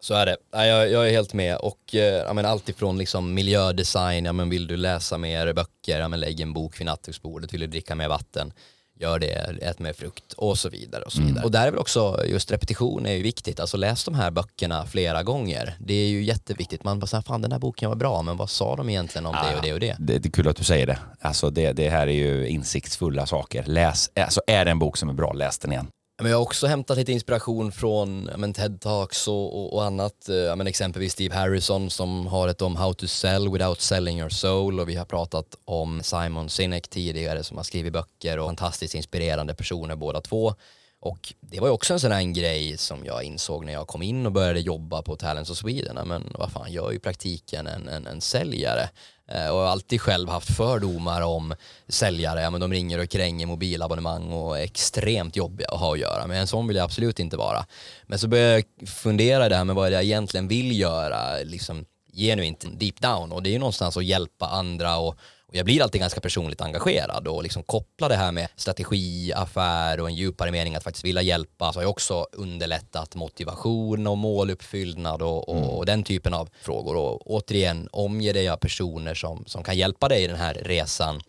[0.00, 0.36] Så är det.
[0.50, 1.56] Jag, jag är helt med.
[1.56, 6.08] Och eh, men allt ifrån liksom miljödesign, ja, men vill du läsa mer böcker, ja,
[6.08, 8.52] men lägg en bok vid nattduksbordet, vill du dricka mer vatten,
[9.00, 11.02] gör det, ät mer frukt och så vidare.
[11.02, 11.32] Och så vidare.
[11.32, 11.44] Mm.
[11.44, 14.86] Och där är väl också just repetition är ju viktigt, alltså läs de här böckerna
[14.86, 15.76] flera gånger.
[15.78, 18.50] Det är ju jätteviktigt, man bara säger fan den här boken var bra, men vad
[18.50, 19.96] sa de egentligen om ja, det och det och det?
[19.98, 20.18] det?
[20.18, 20.98] Det är kul att du säger det.
[21.20, 23.64] Alltså det, det här är ju insiktsfulla saker.
[23.66, 25.86] Läs, alltså är det en bok som är bra, läs den igen.
[26.22, 30.28] Men jag har också hämtat lite inspiration från men, TED-talks och, och, och, annat.
[30.28, 34.28] Eh, men, exempelvis Steve Harrison som har ett om How to sell without selling your
[34.28, 38.94] soul och vi har pratat om Simon Sinek tidigare som har skrivit böcker och fantastiskt
[38.94, 40.54] inspirerande personer båda två.
[41.00, 44.02] Och det var ju också en sån här grej som jag insåg när jag kom
[44.02, 46.08] in och började jobba på Talents of Sweden.
[46.08, 48.88] Men vad fan, jag är ju i praktiken en, en, en säljare.
[49.34, 51.54] Eh, och har alltid själv haft fördomar om
[51.88, 52.42] säljare.
[52.42, 56.26] Ja, men de ringer och kränger mobilabonnemang och är extremt jobbiga att ha att göra.
[56.26, 56.40] med.
[56.40, 57.66] en sån vill jag absolut inte vara.
[58.06, 61.38] Men så började jag fundera det här med vad jag egentligen vill göra.
[61.44, 65.16] Liksom genuint deep down och det är ju någonstans att hjälpa andra och
[65.52, 70.00] och jag blir alltid ganska personligt engagerad och liksom koppla det här med strategi, affär
[70.00, 74.18] och en djupare mening att faktiskt vilja hjälpa så har jag också underlättat motivation och
[74.18, 75.68] måluppfyllnad och, och, mm.
[75.68, 76.96] och, den typen av frågor.
[76.96, 81.20] Och återigen, omge dig av personer som, som kan hjälpa dig i den här resan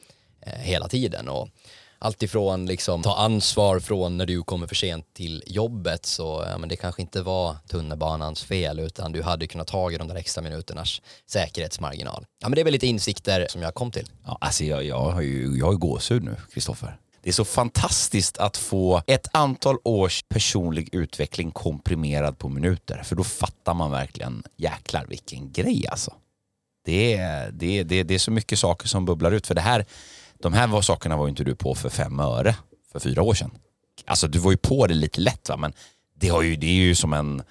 [0.41, 1.29] eh, hela tiden.
[1.29, 1.49] Och
[2.03, 6.69] alltifrån liksom ta ansvar från när du kommer för sent till jobbet så ja, men
[6.69, 10.41] det kanske inte var tunnelbanans fel utan du hade kunnat ta i de där extra
[10.41, 12.25] minuternas säkerhetsmarginal.
[12.41, 14.09] Ja men det är väl lite insikter som jag kom till.
[14.25, 16.97] Ja, alltså jag, jag har ju jag har gåshud nu, Kristoffer.
[17.21, 23.01] Det är så fantastiskt att få ett antal års personlig utveckling komprimerad på minuter.
[23.03, 26.13] För då fattar man verkligen, jäklar vilken grej alltså.
[26.85, 29.47] Det är, det, det, det är så mycket saker som bubblar ut.
[29.47, 29.85] För det här,
[30.43, 32.55] de här var sakerna var ju inte du på för fem öre
[32.91, 33.51] för fyra år sedan.
[34.05, 35.73] Alltså du var ju på det lite lätt va, men
[36.15, 37.43] det, har ju, det är ju som en,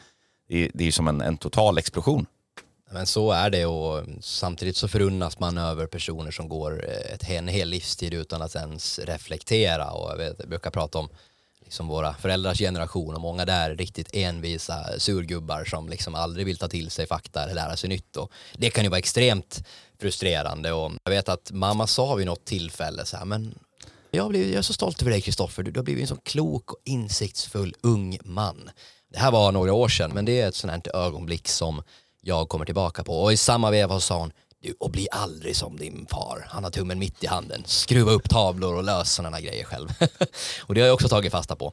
[0.49, 2.27] det är, som en, en total explosion.
[2.91, 7.31] Men så är det och samtidigt så förunnas man över personer som går eh, ett,
[7.31, 11.09] en hel livstid utan att ens reflektera och jag, vet, jag brukar prata om
[11.61, 16.59] liksom våra föräldrars generation och många där är riktigt envisa surgubbar som liksom aldrig vill
[16.59, 19.65] ta till sig fakta eller lära sig nytt och det kan ju vara extremt
[20.03, 23.55] frustrerande och jag vet att mamma sa vid något tillfälle så här, men
[24.11, 26.23] jag, blir, jag är så stolt över dig Kristoffer, du, du har blivit en så
[26.23, 28.71] klok och insiktsfull ung man.
[29.13, 31.83] Det här var några år sedan men det är ett sånt här ögonblick som
[32.21, 35.77] jag kommer tillbaka på och i samma veva sa hon du, och bli aldrig som
[35.77, 36.47] din far.
[36.49, 37.63] Han har tummen mitt i handen.
[37.67, 39.89] Skruva upp tavlor och lös sådana grejer själv.
[40.63, 41.73] och det har jag också tagit fasta på.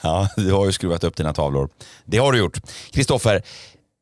[0.00, 1.68] Ja, du har ju skruvat upp dina tavlor.
[2.04, 2.60] Det har du gjort.
[2.90, 3.42] Kristoffer,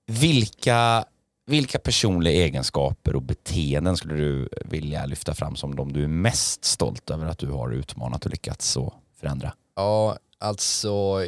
[0.07, 1.05] vilka,
[1.47, 6.65] vilka personliga egenskaper och beteenden skulle du vilja lyfta fram som de du är mest
[6.65, 8.79] stolt över att du har utmanat och lyckats
[9.21, 9.55] förändra?
[9.77, 11.25] Ja, Alltså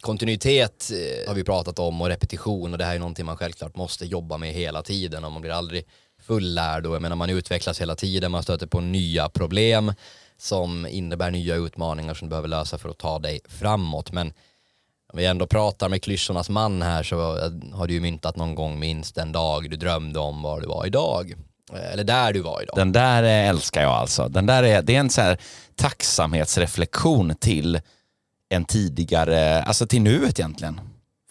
[0.00, 3.76] kontinuitet eh, har vi pratat om och repetition och det här är någonting man självklart
[3.76, 5.84] måste jobba med hela tiden och man blir aldrig
[6.22, 9.92] fullärd och jag menar man utvecklas hela tiden, man stöter på nya problem
[10.38, 14.12] som innebär nya utmaningar som du behöver lösa för att ta dig framåt.
[14.12, 14.32] Men
[15.12, 17.16] om vi ändå pratar med klyschornas man här så
[17.72, 20.86] har du ju myntat någon gång minst en dag du drömde om var du var
[20.86, 21.34] idag.
[21.92, 22.76] Eller där du var idag.
[22.76, 24.28] Den där eh, älskar jag alltså.
[24.28, 25.38] Den där är, det är en så här
[25.76, 27.80] tacksamhetsreflektion till
[28.48, 30.80] en tidigare, alltså till nuet egentligen.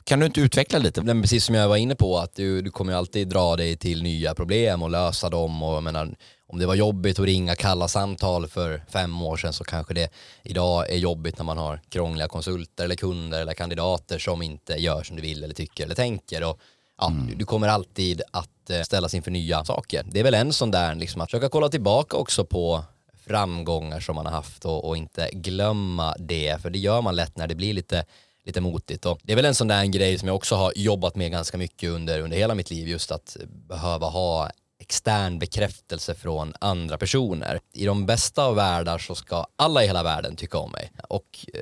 [0.03, 1.01] Kan du inte utveckla lite?
[1.01, 3.77] Men precis som jag var inne på, att du, du kommer ju alltid dra dig
[3.77, 5.63] till nya problem och lösa dem.
[5.63, 6.15] Och, jag menar,
[6.51, 10.11] om det var jobbigt att ringa kalla samtal för fem år sedan så kanske det
[10.43, 15.03] idag är jobbigt när man har krångliga konsulter eller kunder eller kandidater som inte gör
[15.03, 16.43] som du vill eller tycker eller tänker.
[16.43, 16.59] Och,
[16.97, 17.37] ja, mm.
[17.37, 20.05] du, kommer alltid att eh, ställas inför nya saker.
[20.11, 22.83] Det är väl en sån där, liksom, att försöka kolla tillbaka också på
[23.27, 27.37] framgångar som man har haft och, och inte glömma det, för det gör man lätt
[27.37, 28.05] när det blir lite
[28.43, 29.05] lite motigt.
[29.05, 31.57] Och det är väl en sån där grej som jag också har jobbat med ganska
[31.57, 34.49] mycket under, under hela mitt liv, just att behöva ha
[34.89, 37.59] extern bekräftelse från andra personer.
[37.73, 40.91] I de bästa av världar så ska alla i hela världen tycka om mig.
[41.09, 41.59] Och eh,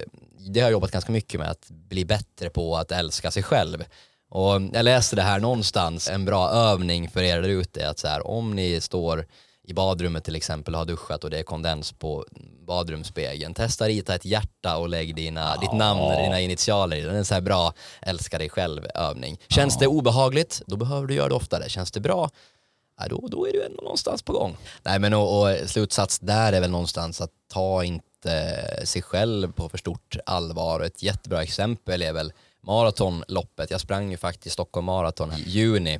[0.49, 3.83] det har jag jobbat ganska mycket med, att bli bättre på att älska sig själv.
[4.29, 8.07] Och jag läste det här någonstans, en bra övning för er där ute, att så
[8.07, 9.25] här, om ni står
[9.67, 12.25] i badrummet till exempel och har duschat och det är kondens på
[12.67, 13.53] badrumsspegeln.
[13.53, 15.59] Testa rita ett hjärta och lägg dina, oh.
[15.59, 18.87] ditt namn eller dina initialer i Det är en så här bra älska dig själv
[18.95, 19.39] övning.
[19.49, 19.79] Känns oh.
[19.79, 21.69] det obehagligt, då behöver du göra det oftare.
[21.69, 22.29] Känns det bra, ja,
[23.09, 24.57] då, då är du ändå någonstans på gång.
[24.83, 29.69] Nej men och, och slutsats där är väl någonstans att ta inte sig själv på
[29.69, 30.81] för stort allvar.
[30.81, 33.71] Ett jättebra exempel är väl maratonloppet.
[33.71, 35.99] Jag sprang ju faktiskt Stockholm Marathon i juni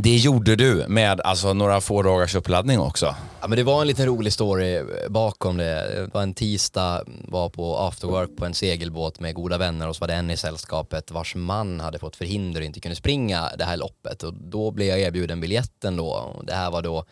[0.00, 3.14] det gjorde du med alltså, några få dagars uppladdning också.
[3.40, 5.64] Ja, men det var en liten rolig story bakom det.
[5.64, 10.00] Det var en tisdag, var på afterwork på en segelbåt med goda vänner och så
[10.00, 13.64] var det en i sällskapet vars man hade fått förhinder och inte kunde springa det
[13.64, 14.22] här loppet.
[14.22, 16.42] Och då blev jag erbjuden biljetten då.
[16.46, 17.04] Det här var då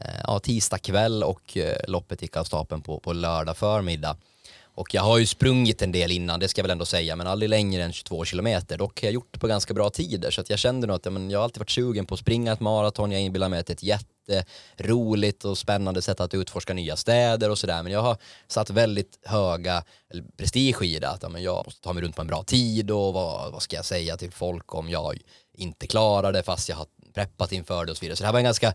[0.00, 4.16] eh, ja, tisdag kväll och eh, loppet gick av stapeln på, på lördag förmiddag.
[4.74, 7.26] Och jag har ju sprungit en del innan, det ska jag väl ändå säga, men
[7.26, 8.78] aldrig längre än 22 kilometer.
[8.78, 11.04] Dock har jag gjort det på ganska bra tider, så att jag kände nog att
[11.04, 13.12] ja, men jag har alltid varit sugen på att springa ett maraton.
[13.12, 17.50] Jag inbillar mig att det är ett jätteroligt och spännande sätt att utforska nya städer
[17.50, 17.82] och sådär.
[17.82, 18.16] Men jag har
[18.48, 19.84] satt väldigt höga
[20.36, 22.90] prestige i det, att ja, men jag måste ta mig runt på en bra tid
[22.90, 25.18] och vad, vad ska jag säga till folk om jag
[25.54, 28.16] inte klarar det fast jag har preppat inför det och så vidare.
[28.16, 28.74] Så det här var en ganska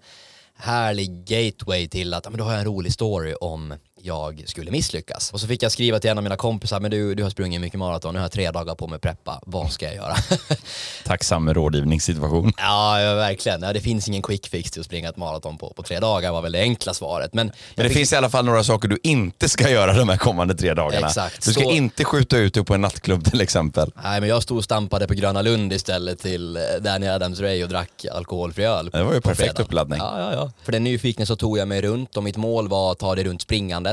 [0.56, 3.74] härlig gateway till att men då har jag en rolig story om
[4.06, 5.32] jag skulle misslyckas.
[5.32, 7.62] Och så fick jag skriva till en av mina kompisar, men du, du har sprungit
[7.62, 10.15] mycket maraton, nu har jag tre dagar på mig att preppa, vad ska jag göra?
[11.06, 12.54] Tacksam rådgivningssituation.
[12.58, 13.62] Ja, ja verkligen.
[13.62, 16.32] Ja, det finns ingen quick fix till att springa ett maraton på, på tre dagar
[16.32, 17.34] var väl det enkla svaret.
[17.34, 17.98] Men, men det fick...
[17.98, 21.08] finns i alla fall några saker du inte ska göra de här kommande tre dagarna.
[21.08, 21.46] Exakt.
[21.46, 21.72] Du ska så...
[21.72, 23.91] inte skjuta ut dig på en nattklubb till exempel.
[24.04, 27.63] Nej, men jag stod och stampade på Gröna Lund istället till eh, Danny Adams Ray
[27.63, 28.89] och drack alkoholfri öl.
[28.94, 30.00] Det var ju perfekt uppladdning.
[30.00, 30.52] Ja, ja, ja.
[30.63, 33.24] För den nyfikna så tog jag mig runt och mitt mål var att ta det
[33.24, 33.41] runt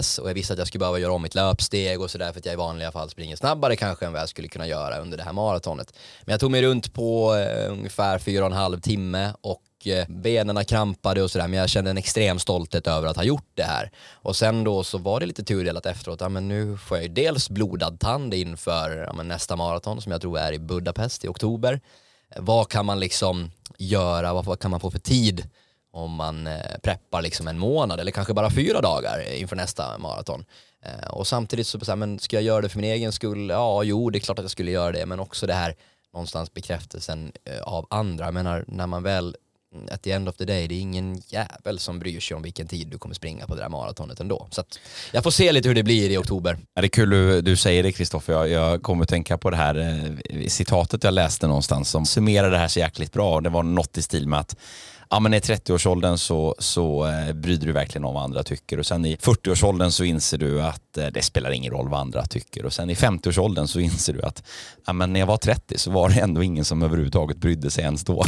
[0.02, 2.38] press och jag visste att jag skulle behöva göra om mitt löpsteg och sådär för
[2.38, 5.16] att jag i vanliga fall springer snabbare kanske än vad jag skulle kunna göra under
[5.16, 5.94] det här maratonet.
[6.24, 10.06] Men jag tog mig runt på eh, ungefär fyra och en halv timme och eh,
[10.08, 13.62] benen krampade och sådär men jag kände en extrem stolthet över att ha gjort det
[13.62, 13.90] här.
[14.22, 17.12] Och sen då så var det lite turdelat efteråt, ja men nu får jag ju
[17.12, 21.80] dels blodad tand inför ja, nästa maraton som jag tror är i Budapest i oktober.
[22.36, 25.48] Vad kan man liksom göra, vad kan man få för tid
[25.92, 30.44] om man eh, preppar liksom en månad eller kanske bara fyra dagar inför nästa maraton.
[30.84, 33.50] Eh, och samtidigt så, så här, men ska jag göra det för min egen skull?
[33.50, 35.74] Ja, jo, det är klart att jag skulle göra det, men också det här
[36.12, 38.24] någonstans bekräftelsen eh, av andra.
[38.24, 39.36] Jag menar, när man väl
[39.74, 42.42] mm, at the end of the day, det är ingen jävel som bryr sig om
[42.42, 44.48] vilken tid du kommer springa på det där maratonet ändå.
[44.50, 44.78] Så att
[45.12, 46.58] jag får se lite hur det blir i oktober.
[46.74, 48.32] Ja, det är kul du, du säger det Kristoffer.
[48.32, 49.74] Jag, jag kommer att tänka på det här
[50.30, 53.40] eh, citatet jag läste någonstans som summerar det här så jäkligt bra.
[53.40, 54.56] Det var något i stil med att
[55.12, 58.86] ja, men i 30-årsåldern så, så eh, bryr du verkligen om vad andra tycker och
[58.86, 62.64] sen i 40-årsåldern så inser du att eh, det spelar ingen roll vad andra tycker
[62.64, 64.42] och sen i 50-årsåldern så inser du att
[64.86, 67.84] ja, men när jag var 30 så var det ändå ingen som överhuvudtaget brydde sig
[67.84, 68.24] ens då.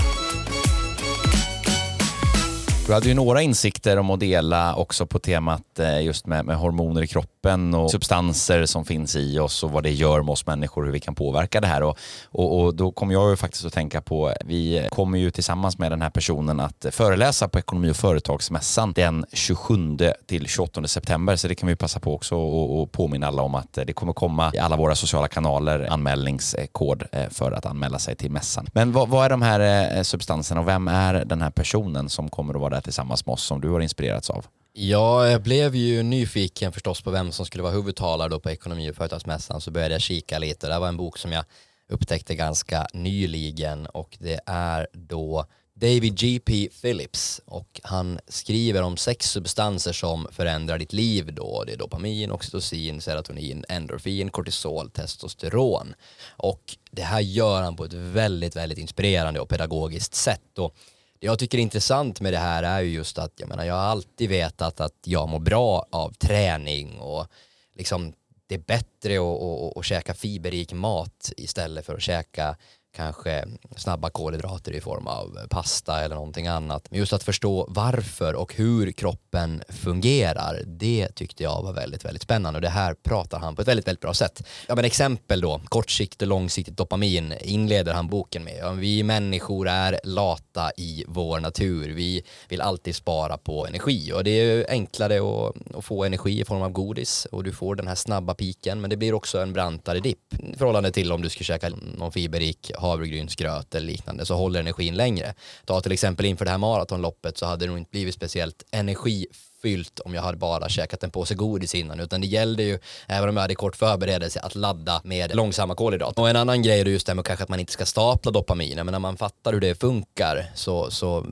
[2.86, 6.56] Du hade ju några insikter om att dela också på temat eh, just med, med,
[6.56, 10.46] hormoner i kroppen och substanser som finns i oss och vad det gör med oss
[10.46, 11.82] människor, hur vi kan påverka det här.
[11.82, 15.78] Och, och, och då kom jag ju faktiskt att tänka på, vi kommer ju tillsammans
[15.78, 21.36] med den här personen att föreläsa på Ekonomi och företagsmässan den 27 till 28 september.
[21.36, 23.92] Så det kan vi passa på också och, och påminna alla om att eh, det
[23.92, 28.66] kommer komma i alla våra sociala kanaler anmälningskod eh, för att anmäla sig till mässan.
[28.72, 32.54] Men vad, vad är de här substanserna och vem är den här personen som kommer
[32.54, 34.46] att vara där tillsammans med oss som du har inspirerats av?
[34.72, 38.90] Ja, jag blev ju nyfiken förstås på vem som skulle vara huvudtalare då på ekonomi
[38.90, 40.66] och företagsmässan så började jag kika lite.
[40.66, 41.44] Det här var en bok som jag
[41.88, 46.68] upptäckte ganska nyligen och det är då David G.P.
[46.82, 51.64] Phillips och han skriver om sex substanser som förändrar ditt liv då.
[51.66, 55.94] Det är dopamin, oxytocin, serotonin, endorfin, kortisol, testosteron.
[56.36, 60.58] Och det här gör han på ett väldigt, väldigt inspirerande och pedagogiskt sätt.
[60.58, 60.76] Och
[61.24, 63.74] jag tycker det är intressant med det här är ju just att jag menar jag
[63.74, 67.26] har alltid vetat att jag mår bra av träning och
[67.74, 68.12] liksom
[68.46, 72.56] det är bättre att, att, att käka fiberrik mat istället för att käka
[72.96, 73.44] kanske
[73.76, 76.86] snabba kolhydrater i form av pasta eller någonting annat.
[76.90, 82.22] Men just att förstå varför och hur kroppen fungerar, det tyckte jag var väldigt, väldigt
[82.22, 84.42] spännande och det här pratar han på ett väldigt, väldigt bra sätt.
[84.68, 88.58] Ja men exempel då, kortsiktigt och långsiktigt dopamin inleder han boken med.
[88.60, 91.94] Ja, vi människor är lata i vår natur.
[91.94, 96.44] Vi vill alltid spara på energi och det är enklare att, att få energi i
[96.44, 99.52] form av godis och du får den här snabba piken men det blir också en
[99.52, 104.34] brantare dipp i förhållande till om du ska käka någon fiberrik havregrynsgröt eller liknande så
[104.34, 105.34] håller energin längre.
[105.64, 109.26] Ta till exempel inför det här maratonloppet så hade det nog inte blivit speciellt energi
[109.64, 113.28] fyllt om jag hade bara käkat en påse godis innan utan det gällde ju, även
[113.28, 116.22] om jag hade kort förberedelse, att ladda med långsamma kolhydrater.
[116.22, 118.76] Och en annan grej är just det med kanske att man inte ska stapla dopamin,
[118.76, 121.26] men när man fattar hur det funkar så, så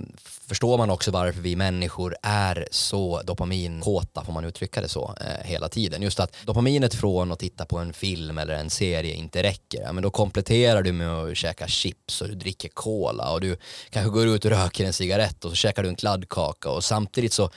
[0.53, 5.47] förstår man också varför vi människor är så dopaminkåta, får man uttrycka det så, eh,
[5.47, 6.03] hela tiden.
[6.03, 9.93] Just att dopaminet från att titta på en film eller en serie inte räcker, ja,
[9.93, 13.57] men då kompletterar du med att käka chips och du dricker cola och du
[13.91, 17.33] kanske går ut och röker en cigarett och så käkar du en kladdkaka och samtidigt
[17.33, 17.51] så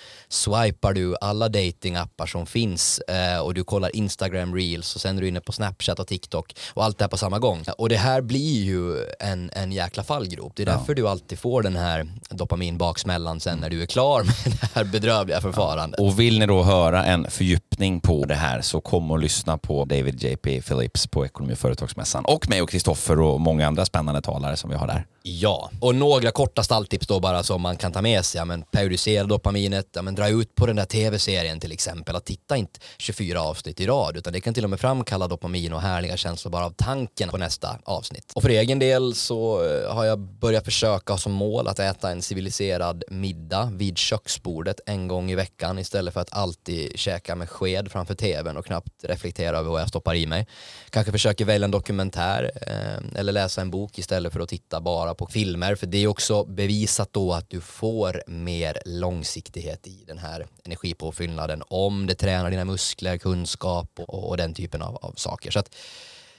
[0.65, 5.21] swipar du alla datingappar som finns eh, och du kollar Instagram reels och sen är
[5.21, 7.63] du inne på Snapchat och TikTok och allt det här på samma gång.
[7.77, 10.53] Och det här blir ju en, en jäkla fallgrop.
[10.55, 10.93] Det är därför ja.
[10.93, 14.83] du alltid får den här dopamin baksmällan sen när du är klar med det här
[14.83, 15.99] bedrövliga förfarandet.
[15.99, 19.85] Och vill ni då höra en fördjupning på det här så kom och lyssna på
[19.85, 24.21] David JP Phillips på Ekonomi och företagsmässan och mig och Kristoffer och många andra spännande
[24.21, 25.05] talare som vi har där.
[25.27, 28.39] Ja, och några korta stalltips då bara som man kan ta med sig.
[28.39, 32.15] Ja, men periodisera dopaminet, ja, men dra ut på den där tv-serien till exempel.
[32.15, 35.73] Att titta inte 24 avsnitt i rad utan det kan till och med framkalla dopamin
[35.73, 38.31] och härliga känslor bara av tanken på nästa avsnitt.
[38.35, 42.11] Och för egen del så eh, har jag börjat försöka ha som mål att äta
[42.11, 47.49] en civiliserad middag vid köksbordet en gång i veckan istället för att alltid käka med
[47.49, 50.47] sked framför tvn och knappt reflektera över vad jag stoppar i mig.
[50.89, 55.14] Kanske försöker välja en dokumentär eh, eller läsa en bok istället för att titta bara
[55.15, 60.17] på filmer för det är också bevisat då att du får mer långsiktighet i den
[60.17, 65.51] här energipåfyllnaden om det tränar dina muskler, kunskap och, och den typen av, av saker.
[65.51, 65.75] Så att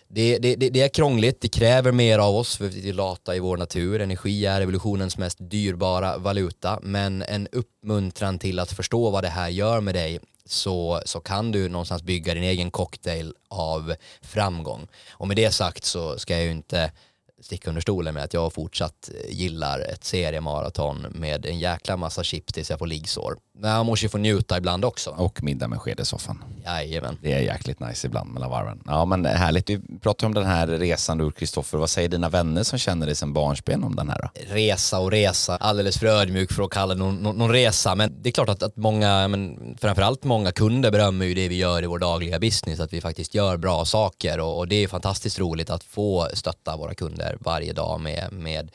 [0.09, 3.39] det, det, det, är krångligt, det kräver mer av oss för vi är lata i
[3.39, 4.01] vår natur.
[4.01, 9.49] Energi är evolutionens mest dyrbara valuta men en uppmuntran till att förstå vad det här
[9.49, 14.89] gör med dig så, så kan du någonstans bygga din egen cocktail av framgång.
[15.11, 16.93] Och med det sagt så ska jag ju inte
[17.43, 22.53] sticka under stolen med att jag fortsatt gillar ett seriemaraton med en jäkla massa chips
[22.53, 23.37] tills jag får liggsår.
[23.59, 25.11] Men man måste ju få njuta ibland också.
[25.11, 26.45] Och middag med sked i soffan.
[26.65, 27.19] Jajamän.
[27.23, 28.83] Det är jäkligt nice ibland mellan varven.
[28.87, 29.71] Ja men härligt.
[29.71, 31.79] Vi pratar om den här resan du Kristoffer.
[31.79, 34.55] Vad säger dina vänner som känner dig sedan barnsben om den här då?
[34.55, 35.57] Resa och resa.
[35.57, 37.95] Alldeles för ödmjuk för att kalla det någon, någon, någon, resa.
[37.95, 41.57] Men det är klart att, att många, men framförallt många kunder berömmer ju det vi
[41.57, 42.81] gör i vår dagliga business.
[42.81, 46.77] Att vi faktiskt gör bra saker och, och det är fantastiskt roligt att få stötta
[46.77, 48.71] våra kunder varje dag med, med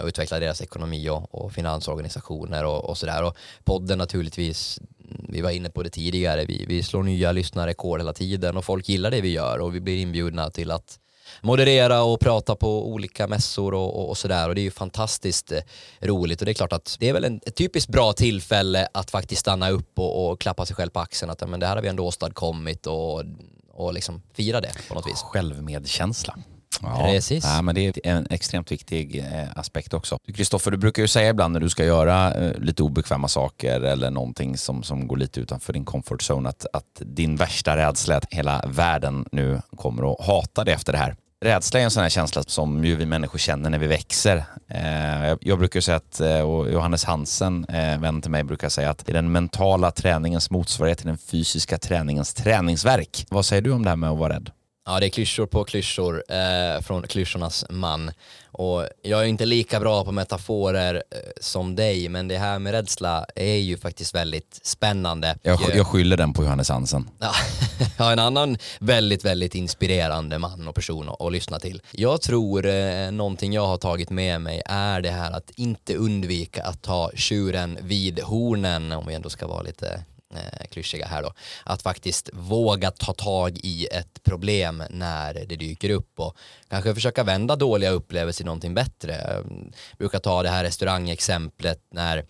[0.00, 3.22] och utveckla deras ekonomi och, och finansorganisationer och, och sådär.
[3.22, 4.80] Och podden naturligtvis,
[5.28, 8.88] vi var inne på det tidigare, vi, vi slår nya lyssnarrekord hela tiden och folk
[8.88, 10.98] gillar det vi gör och vi blir inbjudna till att
[11.42, 15.52] moderera och prata på olika mässor och, och, och sådär och det är ju fantastiskt
[15.52, 15.60] eh,
[16.00, 19.10] roligt och det är klart att det är väl en, ett typiskt bra tillfälle att
[19.10, 21.82] faktiskt stanna upp och, och klappa sig själv på axeln att men det här har
[21.82, 23.24] vi ändå åstadkommit och,
[23.72, 25.22] och liksom fira det på något vis.
[25.22, 26.36] Självmedkänsla.
[26.82, 27.44] Ja, Precis.
[27.44, 30.18] Ja, men det är en extremt viktig eh, aspekt också.
[30.34, 34.10] Kristoffer, du brukar ju säga ibland när du ska göra eh, lite obekväma saker eller
[34.10, 38.18] någonting som, som går lite utanför din comfort zone att, att din värsta rädsla är
[38.18, 41.16] att hela världen nu kommer att hata dig efter det här.
[41.44, 44.44] Rädsla är en sån här känsla som ju vi människor känner när vi växer.
[44.68, 47.66] Eh, jag brukar säga att, och Johannes Hansen,
[47.98, 51.78] vän till mig, brukar säga att det är den mentala träningens motsvarighet till den fysiska
[51.78, 53.26] träningens träningsverk.
[53.30, 54.50] Vad säger du om det här med att vara rädd?
[54.90, 58.10] Ja, det är klyschor på klyschor eh, från klyschornas man.
[58.52, 62.72] Och jag är inte lika bra på metaforer eh, som dig, men det här med
[62.72, 65.38] rädsla är ju faktiskt väldigt spännande.
[65.42, 67.10] Jag, jag skyller den på Johannes Hansen.
[67.98, 71.82] Ja, en annan väldigt, väldigt inspirerande man och person att, att lyssna till.
[71.90, 76.62] Jag tror eh, någonting jag har tagit med mig är det här att inte undvika
[76.62, 80.04] att ta tjuren vid hornen, om vi ändå ska vara lite
[80.34, 81.32] eh, klyschiga här då,
[81.64, 86.36] att faktiskt våga ta tag i ett problem när det dyker upp och
[86.68, 89.16] kanske försöka vända dåliga upplevelser till någonting bättre.
[89.26, 92.26] Jag brukar ta det här restaurangexemplet när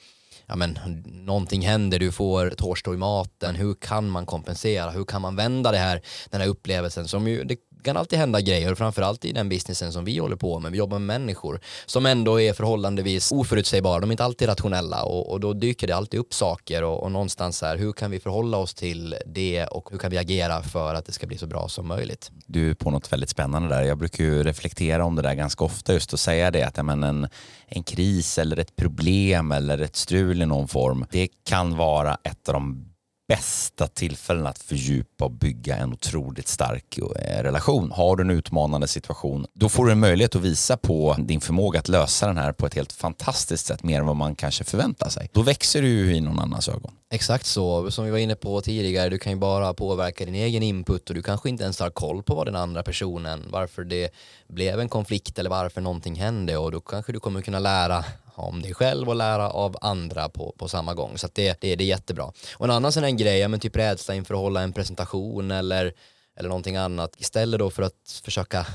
[0.51, 5.22] ja, men, någonting händer, du får tårstå i maten, hur kan man kompensera, hur kan
[5.22, 9.24] man vända det här, den här upplevelsen som ju, det kan alltid hända grejer, framförallt
[9.24, 10.72] i den businessen som vi håller på med.
[10.72, 14.01] Vi jobbar med människor som ändå är förhållandevis oförutsägbara.
[14.01, 17.12] De är inte alltid rationella och, och då dyker det alltid upp saker och, och
[17.12, 20.95] någonstans här, hur kan vi förhålla oss till det och hur kan vi agera för
[20.95, 22.31] att det ska bli så bra som möjligt?
[22.47, 23.83] Du är på något väldigt spännande där.
[23.83, 26.83] Jag brukar ju reflektera om det där ganska ofta just och säga det att ja,
[26.83, 27.28] men en,
[27.66, 32.49] en kris eller ett problem eller ett strul i någon form, det kan vara ett
[32.49, 32.89] av de
[33.31, 37.91] bästa tillfällen att fördjupa och bygga en otroligt stark eh, relation.
[37.91, 41.78] Har du en utmanande situation, då får du en möjlighet att visa på din förmåga
[41.78, 45.09] att lösa den här på ett helt fantastiskt sätt, mer än vad man kanske förväntar
[45.09, 45.31] sig.
[45.33, 46.93] Då växer du ju i någon annans ögon.
[47.12, 50.62] Exakt så, som vi var inne på tidigare, du kan ju bara påverka din egen
[50.62, 54.11] input och du kanske inte ens har koll på vad den andra personen, varför det
[54.49, 58.05] blev en konflikt eller varför någonting hände och då kanske du kommer kunna lära
[58.41, 61.18] om dig själv och lära av andra på, på samma gång.
[61.18, 62.32] Så det, det, det är jättebra.
[62.57, 65.93] Och en annan sån här grej, men typ rädsla inför att hålla en presentation eller,
[66.36, 67.20] eller någonting annat.
[67.20, 68.66] Istället då för att försöka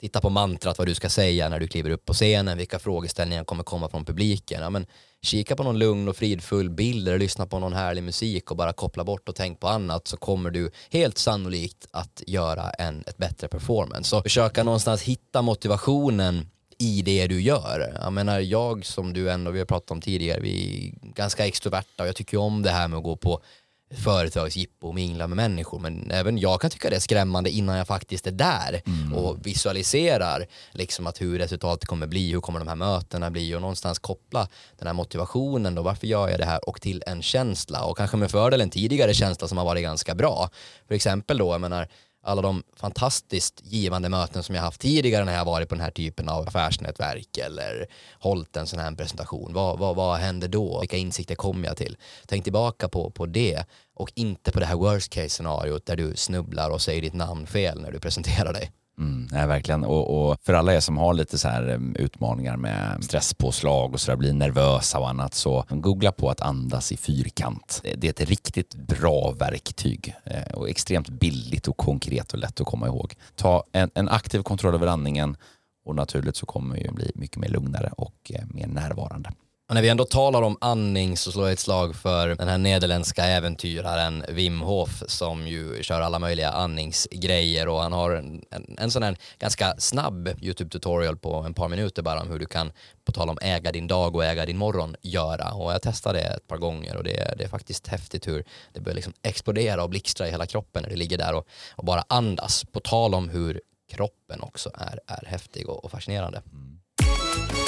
[0.00, 3.44] titta på mantrat vad du ska säga när du kliver upp på scenen, vilka frågeställningar
[3.44, 4.62] kommer komma från publiken.
[4.62, 4.86] Ja, men
[5.22, 8.72] kika på någon lugn och fridfull bild eller lyssna på någon härlig musik och bara
[8.72, 13.16] koppla bort och tänk på annat så kommer du helt sannolikt att göra en, ett
[13.16, 14.10] bättre performance.
[14.10, 17.98] Så försöka någonstans hitta motivationen i det du gör.
[18.02, 22.02] Jag menar, jag som du ändå, vi har pratat om tidigare, vi är ganska extroverta
[22.02, 23.42] och jag tycker om det här med att gå på
[23.90, 27.86] företagsjippo och mingla med människor men även jag kan tycka det är skrämmande innan jag
[27.86, 29.14] faktiskt är där mm.
[29.14, 33.60] och visualiserar liksom att hur resultatet kommer bli, hur kommer de här mötena bli och
[33.60, 34.48] någonstans koppla
[34.78, 38.16] den här motivationen då, varför gör jag det här och till en känsla och kanske
[38.16, 40.50] med fördel en tidigare känsla som har varit ganska bra.
[40.88, 41.88] För exempel då, jag menar
[42.28, 45.90] alla de fantastiskt givande möten som jag haft tidigare när jag varit på den här
[45.90, 47.86] typen av affärsnätverk eller
[48.20, 49.52] hållit en sån här presentation.
[49.54, 50.80] Vad, vad, vad hände då?
[50.80, 51.96] Vilka insikter kom jag till?
[52.26, 53.64] Tänk tillbaka på, på det
[53.94, 57.46] och inte på det här worst case scenariot där du snubblar och säger ditt namn
[57.46, 58.72] fel när du presenterar dig.
[58.98, 59.84] Mm, nej, verkligen.
[59.84, 64.00] Och, och, för alla er som har lite så här mm, utmaningar med stresspåslag och
[64.00, 67.82] så där, blir nervösa och annat, så googla på att andas i fyrkant.
[67.96, 72.66] Det är ett riktigt bra verktyg eh, och extremt billigt och konkret och lätt att
[72.66, 73.14] komma ihåg.
[73.34, 75.36] Ta en, en aktiv kontroll över andningen
[75.84, 79.32] och naturligt så kommer ju bli mycket mer lugnare och eh, mer närvarande.
[79.68, 82.58] Och när vi ändå talar om andning så slår jag ett slag för den här
[82.58, 88.74] nederländska äventyraren Wim Hof som ju kör alla möjliga andningsgrejer och han har en, en,
[88.78, 92.72] en sån här ganska snabb YouTube-tutorial på en par minuter bara om hur du kan,
[93.04, 95.52] på tal om äga din dag och äga din morgon, göra.
[95.52, 98.80] Och jag testade det ett par gånger och det, det är faktiskt häftigt hur det
[98.80, 101.46] börjar liksom explodera och blixtra i hela kroppen när du ligger där och,
[101.76, 102.64] och bara andas.
[102.64, 103.60] På tal om hur
[103.92, 106.42] kroppen också är, är häftig och, och fascinerande.
[106.52, 107.67] Mm.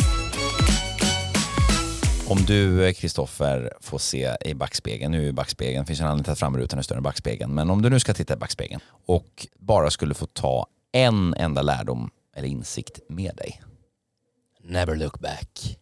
[2.30, 6.38] Om du, Kristoffer, får se i backspegeln, nu i backspegeln, finns en anledning till att
[6.38, 9.90] framrutan är större än backspegeln, men om du nu ska titta i backspegeln och bara
[9.90, 13.62] skulle få ta en enda lärdom eller insikt med dig.
[14.64, 15.78] Never look back.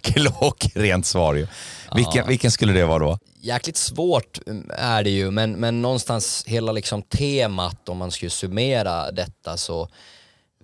[0.00, 1.46] Klockrent svar ju.
[1.94, 2.24] Vilken, ja.
[2.24, 3.18] vilken skulle det vara då?
[3.40, 4.38] Jäkligt svårt
[4.68, 9.88] är det ju, men, men någonstans hela liksom temat om man skulle summera detta så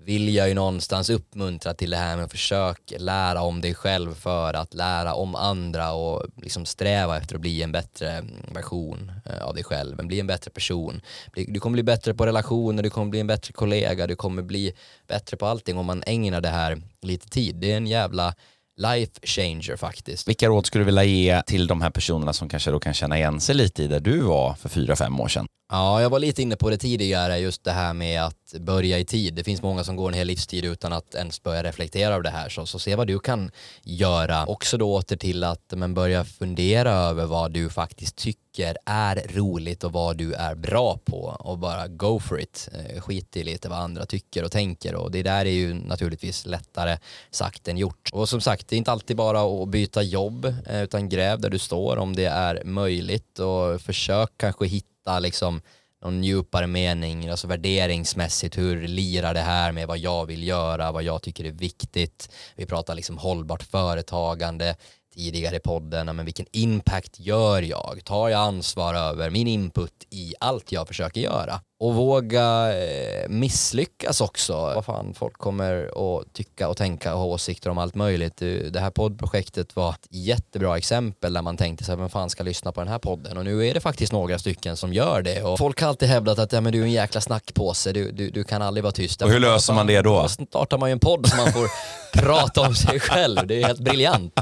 [0.06, 4.14] vill jag ju någonstans uppmuntra till det här med att försöka lära om dig själv
[4.14, 9.42] för att lära om andra och liksom sträva efter att bli en bättre version eh,
[9.42, 11.00] av dig själv, bli en bättre person.
[11.34, 14.72] Du kommer bli bättre på relationer, du kommer bli en bättre kollega, du kommer bli
[15.08, 17.56] bättre på allting om man ägnar det här lite tid.
[17.56, 18.34] Det är en jävla
[18.76, 20.28] life changer faktiskt.
[20.28, 23.18] Vilka råd skulle du vilja ge till de här personerna som kanske då kan känna
[23.18, 25.46] igen sig lite i där du var för fyra, fem år sedan?
[25.68, 29.04] Ja, jag var lite inne på det tidigare, just det här med att börja i
[29.04, 29.34] tid.
[29.34, 32.30] Det finns många som går en hel livstid utan att ens börja reflektera över det
[32.30, 32.48] här.
[32.48, 33.50] Så, så se vad du kan
[33.82, 34.46] göra.
[34.46, 39.84] Också då åter till att men börja fundera över vad du faktiskt tycker är roligt
[39.84, 42.68] och vad du är bra på och bara go for it.
[42.72, 46.46] Eh, skit i lite vad andra tycker och tänker och det där är ju naturligtvis
[46.46, 46.98] lättare
[47.30, 48.10] sagt än gjort.
[48.12, 51.50] Och som sagt, det är inte alltid bara att byta jobb eh, utan gräv där
[51.50, 55.60] du står om det är möjligt och försök kanske hitta hitta liksom
[56.02, 61.02] någon djupare mening, alltså värderingsmässigt, hur lirar det här med vad jag vill göra, vad
[61.02, 62.28] jag tycker är viktigt.
[62.56, 64.76] Vi pratar liksom hållbart företagande,
[65.16, 68.00] tidigare i podden, men vilken impact gör jag?
[68.04, 71.60] Tar jag ansvar över min input i allt jag försöker göra?
[71.80, 74.52] Och våga eh, misslyckas också.
[74.52, 78.36] Vad fan, folk kommer att tycka och tänka och ha åsikter om allt möjligt.
[78.36, 82.72] Det här poddprojektet var ett jättebra exempel där man tänkte sig, vem fan ska lyssna
[82.72, 83.38] på den här podden?
[83.38, 85.42] Och nu är det faktiskt några stycken som gör det.
[85.42, 88.30] Och folk har alltid hävdat att ja, men du är en jäkla snackpåse, du, du,
[88.30, 89.22] du kan aldrig vara tyst.
[89.22, 90.22] Och hur löser man det då?
[90.22, 91.66] Då startar man ju en podd så man får
[92.16, 93.46] prata om sig själv.
[93.46, 94.32] Det är helt briljant.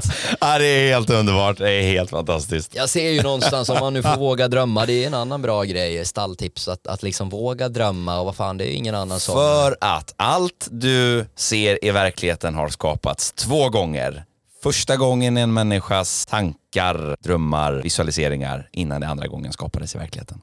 [0.41, 1.57] Ja, det är helt underbart.
[1.57, 2.75] Det är helt fantastiskt.
[2.75, 5.63] Jag ser ju någonstans, om man nu får våga drömma, det är en annan bra
[5.63, 9.35] grej, stalltips, att, att liksom våga drömma och vad fan, det är ingen annan som...
[9.35, 14.25] För att allt du ser i verkligheten har skapats två gånger.
[14.63, 20.41] Första gången en människas tankar, drömmar, visualiseringar innan det andra gången skapades i verkligheten.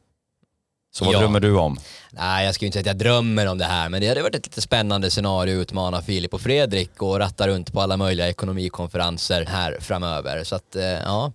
[0.95, 1.19] Så vad Ja.
[1.19, 1.79] drömmer du om?
[2.11, 4.23] Nej, jag ska ju inte säga att jag drömmer om det här, men det hade
[4.23, 7.97] varit ett lite spännande scenario att utmana Filip och Fredrik och ratta runt på alla
[7.97, 10.45] möjliga ekonomikonferenser här framöver.
[10.45, 11.33] Så att, eh, ja.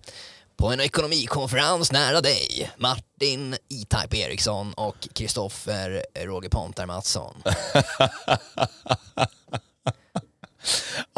[0.56, 7.34] På en ekonomikonferens nära dig, Martin E-Type Eriksson och Kristoffer Roger Pontar Mattsson.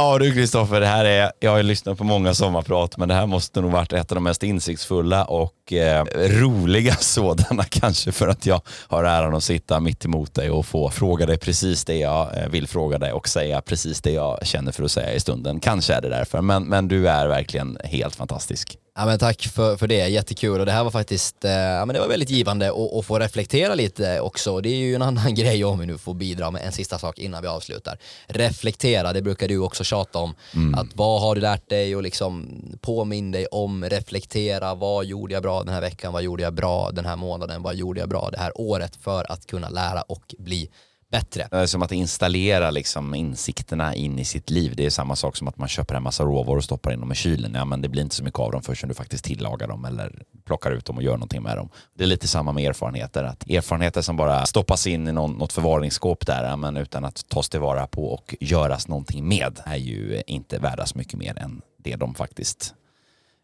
[0.00, 3.14] Ja du Kristoffer, det här är, jag har ju lyssnat på många sommarprat men det
[3.14, 8.28] här måste nog varit ett av de mest insiktsfulla och eh, roliga sådana kanske för
[8.28, 11.96] att jag har äran att sitta mitt emot dig och få fråga dig precis det
[11.96, 15.20] jag eh, vill fråga dig och säga precis det jag känner för att säga i
[15.20, 15.60] stunden.
[15.60, 18.76] Kanske är det därför, men, men du är verkligen helt fantastisk.
[19.00, 20.60] Ja, men tack för, för det, jättekul.
[20.60, 23.74] Och det här var faktiskt eh, ja, men det var väldigt givande att, få reflektera
[23.74, 24.60] lite också.
[24.60, 27.18] Det är ju en annan grej om vi nu får bidra med en sista sak
[27.18, 27.98] innan vi avslutar.
[28.26, 30.34] Reflektera, det brukar du också tjata om.
[30.76, 34.74] Att vad har du lärt dig och liksom påminn dig om, reflektera.
[34.74, 36.12] Vad gjorde jag bra den här veckan?
[36.12, 37.62] Vad gjorde jag bra den här månaden?
[37.62, 40.70] Vad gjorde jag bra det här året för att kunna lära och bli
[41.10, 41.48] bättre?
[41.50, 44.72] Det är som att installera liksom insikterna in i sitt liv.
[44.76, 47.12] Det är samma sak som att man köper en massa råvaror och stoppar in dem
[47.12, 47.52] i kylen.
[47.54, 50.22] Ja, men det blir inte så mycket av dem förrän du faktiskt tillagar dem eller
[50.44, 51.68] plockar ut dem och gör någonting med dem.
[51.94, 53.24] Det är lite samma med erfarenheter.
[53.24, 57.28] Att erfarenheter som bara stoppas in i någon, något förvaringsskåp där ja, men utan att
[57.28, 61.62] tas tillvara på och göras någonting med är ju inte värda så mycket mer än
[61.78, 62.74] det de faktiskt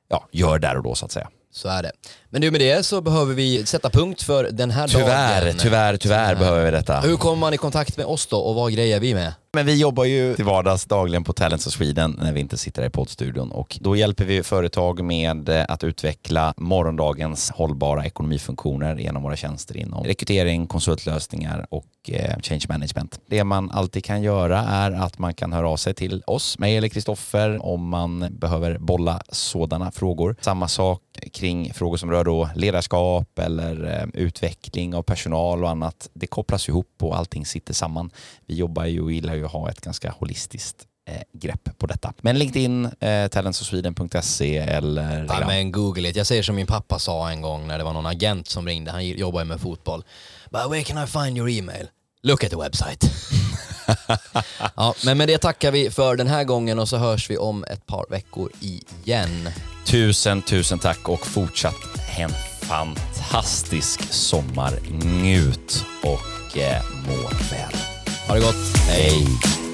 [0.09, 1.29] ja, gör där och då så att säga.
[1.57, 1.93] Så är det.
[2.31, 5.55] Men du med det så behöver vi sätta punkt för den här Tyvärr, dagen.
[5.59, 6.35] tyvärr, tyvärr här.
[6.37, 7.01] behöver vi detta.
[7.01, 9.33] Hur kommer man i kontakt med oss då och vad grejer vi med?
[9.53, 12.83] Men vi jobbar ju till vardags dagligen på Talents of Sweden när vi inte sitter
[12.83, 19.23] här i poddstudion och då hjälper vi företag med att utveckla morgondagens hållbara ekonomifunktioner genom
[19.23, 23.21] våra tjänster inom rekrytering, konsultlösningar och eh, change management.
[23.27, 26.77] Det man alltid kan göra är att man kan höra av sig till oss, mig
[26.77, 30.37] eller Kristoffer om man behöver bolla sådana frågor.
[30.41, 31.01] Samma sak
[31.33, 36.11] kring frågor som rör då ledarskap eller eh, utveckling av personal och annat.
[36.15, 38.11] Det kopplas ihop och allting sitter samman.
[38.47, 42.13] Vi jobbar ju och gillar ju att ha ett ganska holistiskt eh, grepp på detta.
[42.19, 45.27] Men LinkedIn, eh, talentsofsweden.se eller...
[45.29, 46.17] Ja, men google it.
[46.17, 48.91] Jag säger som min pappa sa en gång när det var någon agent som ringde.
[48.91, 50.05] Han jobbar ju med fotboll.
[50.51, 51.89] But where can I find your email?
[52.23, 53.11] Look at the website.
[54.77, 57.65] ja, men med det tackar vi för den här gången och så hörs vi om
[57.65, 59.49] ett par veckor igen.
[59.87, 61.75] Tusen, tusen tack och fortsatt
[62.19, 62.31] en
[62.61, 64.73] fantastisk sommar.
[65.05, 67.81] Njut och eh, må väl.
[68.29, 68.77] Ha det gott.
[68.89, 69.66] Hej!